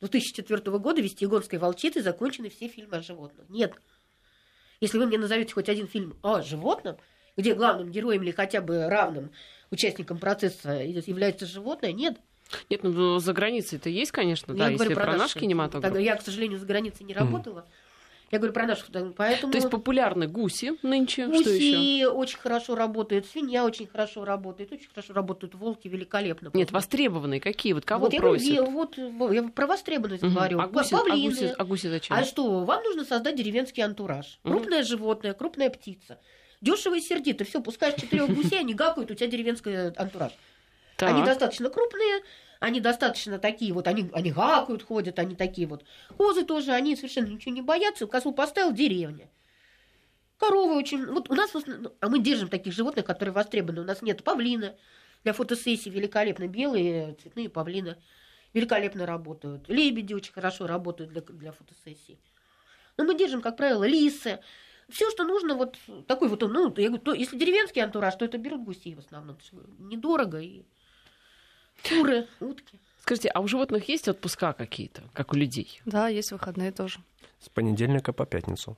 [0.00, 3.50] С 2004 года Вестигонской волчицы закончены все фильмы о животных.
[3.50, 3.74] Нет.
[4.80, 6.96] Если вы мне назовете хоть один фильм о животном,
[7.36, 9.32] где главным героем или хотя бы равным
[9.70, 12.16] участником процесса является животное, нет.
[12.70, 15.82] Нет, ну за границей это есть, конечно, я да, если про, про наш кинематограф.
[15.82, 17.60] Тогда я, к сожалению, за границей не работала.
[17.60, 17.89] Mm.
[18.30, 19.52] Я говорю про наших, поэтому...
[19.52, 22.08] То есть популярны гуси нынче, гуси что еще?
[22.08, 26.50] очень хорошо работают, свинья очень хорошо работает, очень хорошо работают волки, великолепно.
[26.54, 27.72] Нет, востребованные какие?
[27.72, 28.46] Вот кого вот просят?
[28.46, 30.32] Я, вот, я про востребованность угу.
[30.32, 30.60] говорю.
[30.60, 32.16] А гуси, а, гуси, а гуси зачем?
[32.16, 34.38] А что, вам нужно создать деревенский антураж.
[34.44, 34.52] Угу.
[34.52, 36.20] Крупное животное, крупная птица.
[36.60, 37.44] Дешево и сердито.
[37.44, 40.32] Все, пускаешь четырех гусей, они гакают, у тебя деревенский антураж.
[40.96, 41.10] Так.
[41.10, 42.22] Они достаточно крупные,
[42.60, 45.84] они достаточно такие вот, они, они гакают, ходят, они такие вот.
[46.16, 49.28] Козы тоже, они совершенно ничего не боятся, козу поставил деревня.
[50.38, 51.06] Коровы очень...
[51.06, 51.50] Вот у нас,
[52.00, 53.80] а мы держим таких животных, которые востребованы.
[53.80, 54.76] У нас нет павлина
[55.24, 56.48] для фотосессий великолепно.
[56.48, 57.96] Белые цветные павлины
[58.52, 59.68] великолепно работают.
[59.68, 62.18] Лебеди очень хорошо работают для, для фотосессий.
[62.96, 64.40] Но мы держим, как правило, лисы.
[64.88, 68.38] Все, что нужно, вот такой вот, ну, я говорю, то, если деревенский антураж, то это
[68.38, 69.38] берут гусей в основном.
[69.78, 70.64] Недорого и
[71.88, 72.78] Куры, утки.
[73.00, 75.80] Скажите, а у животных есть отпуска какие-то, как у людей?
[75.84, 77.00] Да, есть выходные тоже.
[77.40, 78.76] С понедельника по пятницу.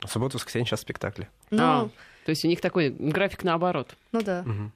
[0.00, 1.28] В субботу, воскресенье сейчас спектакли.
[1.50, 1.90] Ну, а,
[2.24, 3.96] то есть у них такой график наоборот.
[4.12, 4.44] Ну да.
[4.46, 4.70] Угу.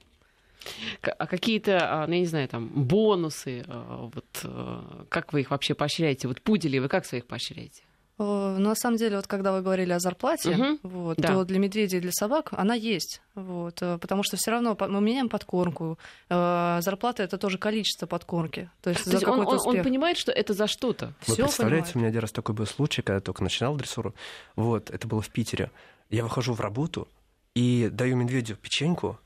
[1.18, 5.50] А какие-то, а, ну, я не знаю, там, бонусы, а, вот э, как вы их
[5.50, 6.28] вообще поощряете?
[6.28, 7.82] Вот пудели вы как своих поощряете?
[8.22, 10.78] Ну, на самом деле, вот когда вы говорили о зарплате, угу.
[10.82, 11.28] вот, да.
[11.28, 13.22] то для медведей и для собак она есть.
[13.34, 15.98] Вот, э, потому что все равно мы меняем подкормку.
[16.28, 18.70] Э, зарплата это тоже количество подкормки.
[18.82, 21.14] То есть, то за есть он, он, он понимает, что это за что-то.
[21.26, 21.96] Вы Всё представляете, понимает.
[21.96, 24.14] у меня один раз такой был случай, когда я только начинал дрессуру.
[24.54, 25.70] Вот, это было в Питере.
[26.10, 27.08] Я выхожу в работу
[27.54, 29.18] и даю медведю печеньку,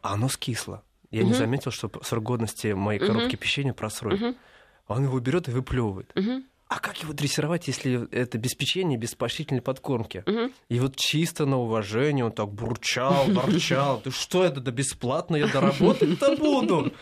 [0.00, 0.84] а оно скисло.
[1.10, 1.30] Я угу.
[1.30, 3.42] не заметил, что срок годности моей коробки угу.
[3.42, 4.26] печенья просрочен.
[4.26, 4.36] Угу.
[4.86, 6.12] Он его берет и выплевывает.
[6.14, 6.44] Угу
[6.74, 10.24] а как его дрессировать, если это без печенья, без поощрительной подкормки?
[10.26, 10.52] Угу.
[10.70, 14.00] И вот чисто на уважение он так бурчал, бурчал.
[14.00, 16.92] Ты что это, да бесплатно я доработать-то буду?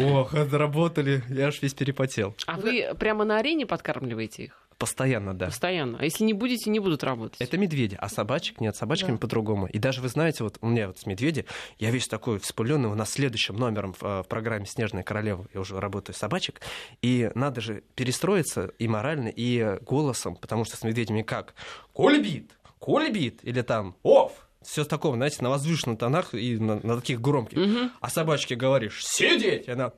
[0.00, 2.36] Ох, а доработали, я аж весь перепотел.
[2.46, 4.67] А вы прямо на арене подкармливаете их?
[4.78, 5.46] Постоянно, да.
[5.46, 5.98] Постоянно.
[6.00, 7.40] А если не будете, не будут работать.
[7.40, 9.18] Это медведи, а собачек нет, собачками да.
[9.18, 9.66] по-другому.
[9.66, 11.46] И даже вы знаете, вот у меня вот с медведи,
[11.78, 15.60] я весь такой вспыленный, у нас следующим номером в, э, в программе «Снежная королева» я
[15.60, 16.60] уже работаю с собачек,
[17.02, 21.54] и надо же перестроиться и морально, и голосом, потому что с медведями как?
[21.92, 26.96] Кольбит, кольбит, или там «Оф!» все с такого, знаете, на возвышенных тонах и на, на
[26.96, 27.58] таких громких.
[27.58, 27.90] Угу.
[28.00, 29.92] А собачке говоришь «Сидеть!» и она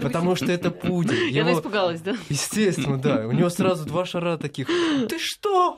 [0.00, 1.30] Потому что это пудель.
[1.30, 2.16] Я испугалась, да?
[2.28, 3.26] Естественно, да.
[3.26, 4.68] У него сразу два шара таких.
[5.08, 5.76] Ты что?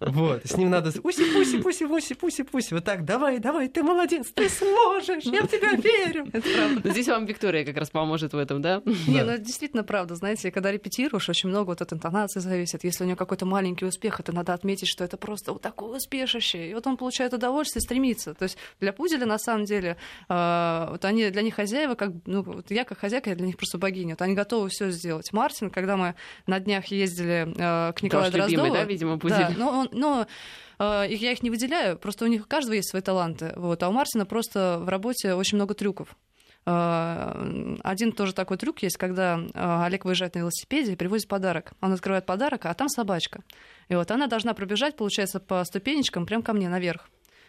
[0.00, 0.44] Вот.
[0.44, 2.74] С ним надо уси, пуси, пуси, пуси, пуси, пуси.
[2.74, 6.26] Вот так, давай, давай, ты молодец, ты сможешь, я в тебя верю.
[6.32, 6.90] Это правда.
[6.90, 8.82] Здесь вам Виктория как раз поможет в этом, да?
[9.06, 10.14] Не, ну это действительно правда.
[10.14, 12.84] Знаете, когда репетируешь, очень много вот от интонации зависит.
[12.84, 16.70] Если у него какой-то маленький успех, это надо отметить, что это просто вот такой успешище.
[16.70, 18.34] И вот он получает удовольствие, стремится.
[18.34, 19.96] То есть для пуделя, на самом деле,
[20.28, 23.56] а, вот они, для них хозяева как, ну, вот я как хозяйка, я для них
[23.56, 24.14] просто богиня.
[24.14, 25.32] Вот они готовы все сделать.
[25.32, 26.14] Мартин, когда мы
[26.46, 28.66] на днях ездили э, к Николаю Тоже Дроздову...
[28.66, 29.38] Любимый, да, видимо, пудель.
[29.38, 30.26] Да, но, он, но
[30.78, 33.52] э, я их не выделяю, просто у них у каждого есть свои таланты.
[33.56, 36.16] Вот, а у Мартина просто в работе очень много трюков.
[36.66, 41.72] Э, один тоже такой трюк есть, когда э, Олег выезжает на велосипеде и привозит подарок.
[41.80, 43.42] Он открывает подарок, а там собачка.
[43.88, 47.08] И вот она должна пробежать, получается, по ступенечкам прямо ко мне наверх.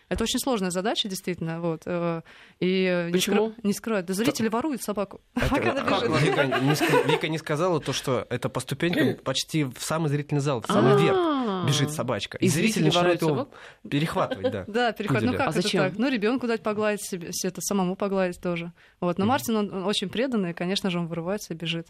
[0.10, 1.62] Это очень сложная задача, действительно.
[1.62, 1.84] Вот.
[1.86, 2.22] Э,
[2.60, 3.54] и Почему?
[3.62, 4.08] Не, скрывают.
[4.08, 4.58] Да зрители Что?
[4.58, 5.22] воруют собаку.
[5.36, 5.84] Это,
[6.20, 10.62] Вика, не, Вика не сказала то, что это по ступенькам почти в самый зрительный зал,
[10.62, 12.38] в самый верх бежит собачка.
[12.38, 13.50] И, зрители начинают его
[13.88, 14.66] перехватывать, да.
[14.68, 15.34] Да, перехватывать.
[15.34, 15.94] Ну как а это так?
[15.98, 18.72] Ну ребенку дать погладить себе, это самому погладить тоже.
[19.00, 19.18] Вот.
[19.18, 21.88] Но Мартин, он очень преданный, конечно же, он вырывается и бежит.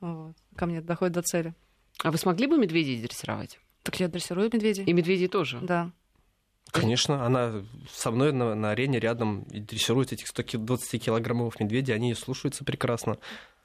[0.00, 0.36] Вот.
[0.54, 1.54] Ко мне доходит до цели.
[2.02, 3.58] А вы смогли бы медведей дрессировать?
[3.82, 4.84] Так я дрессирую медведей.
[4.84, 5.58] И медведей тоже?
[5.62, 5.90] Да.
[6.70, 12.14] Конечно, она со мной на, на арене рядом и дрессирует этих 120 килограммовых медведей, они
[12.14, 13.18] слушаются прекрасно.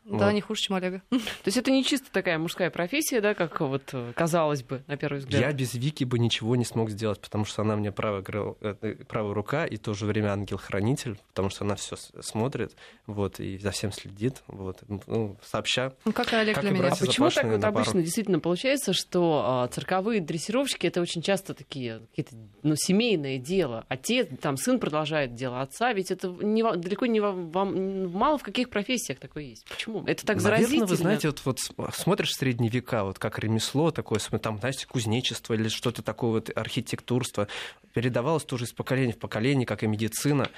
[0.05, 0.33] Да, вот.
[0.33, 1.01] не хуже, чем Олега.
[1.09, 4.97] То есть это не чисто такая мужская профессия, да, как вот э, казалось бы, на
[4.97, 5.41] первый взгляд?
[5.41, 8.23] Я без Вики бы ничего не смог сделать, потому что она мне правая,
[8.61, 12.75] э, правая рука и в то же время ангел-хранитель, потому что она все смотрит,
[13.07, 15.93] вот, и за всем следит, вот, ну, сообща.
[16.03, 16.89] Ну, как и Олег как для меня.
[16.89, 22.01] А почему так вот обычно действительно получается, что а, цирковые дрессировщики это очень часто такие
[22.09, 23.85] какие-то, ну, семейное дело.
[23.87, 28.69] Отец, там, сын продолжает дело отца, ведь это не, далеко не вам, мало в каких
[28.69, 29.65] профессиях такое есть.
[29.69, 29.92] Почему?
[29.93, 30.07] Почему?
[30.07, 30.85] Это так Наверное, заразительно.
[30.87, 31.59] вы знаете, вот, вот
[31.93, 36.51] смотришь в средние века, вот как ремесло такое, там, знаете, кузнечество или что-то такое, вот
[36.55, 37.47] архитектурство,
[37.93, 40.49] передавалось тоже из поколения в поколение, как и медицина.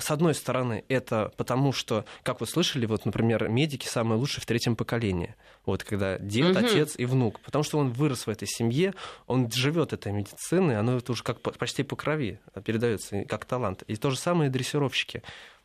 [0.00, 4.46] С одной стороны, это потому, что, как вы слышали, вот, например, медики самые лучшие в
[4.46, 5.34] третьем поколении.
[5.66, 6.66] Вот когда дед, угу.
[6.66, 7.40] отец и внук.
[7.40, 8.94] Потому что он вырос в этой семье,
[9.26, 13.82] он живет этой медициной, оно это уже как почти по крови передается, как талант.
[13.86, 15.22] И то же самое и дрессировщики.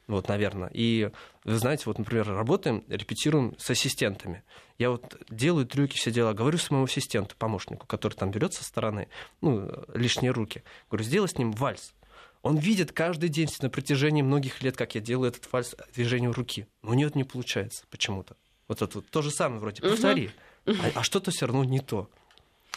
[0.08, 0.70] Вот, наверное.
[0.74, 1.12] И
[1.44, 4.44] вы знаете, вот, например, работаем, репетируем с ассистентами.
[4.78, 9.10] Я вот делаю трюки, все дела, говорю своему ассистенту, помощнику, который там берет со стороны,
[9.42, 10.64] ну, лишние руки.
[10.90, 11.94] Говорю, сделай с ним вальс.
[12.42, 16.68] Он видит каждый день на протяжении многих лет, как я делаю этот вальс движением руки.
[16.84, 18.38] Но у него это не получается почему-то.
[18.70, 19.82] Вот это вот то же самое вроде.
[19.82, 20.32] Повтори.
[20.66, 22.10] А, а что-то все равно не то.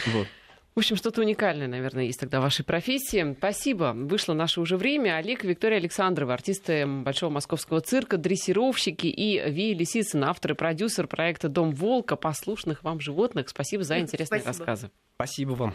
[0.06, 0.26] Вот.
[0.74, 3.34] В общем, что-то уникальное, наверное, есть тогда в вашей профессии.
[3.36, 3.92] Спасибо.
[3.94, 5.16] Вышло наше уже время.
[5.16, 11.48] Олег Виктория Александрова, артисты Большого московского цирка, дрессировщики и Ви Лисицын, автор и продюсер проекта
[11.48, 13.48] «Дом волка», послушных вам животных.
[13.48, 14.66] Спасибо за интересные Спасибо.
[14.66, 14.90] рассказы.
[15.16, 15.74] Спасибо вам.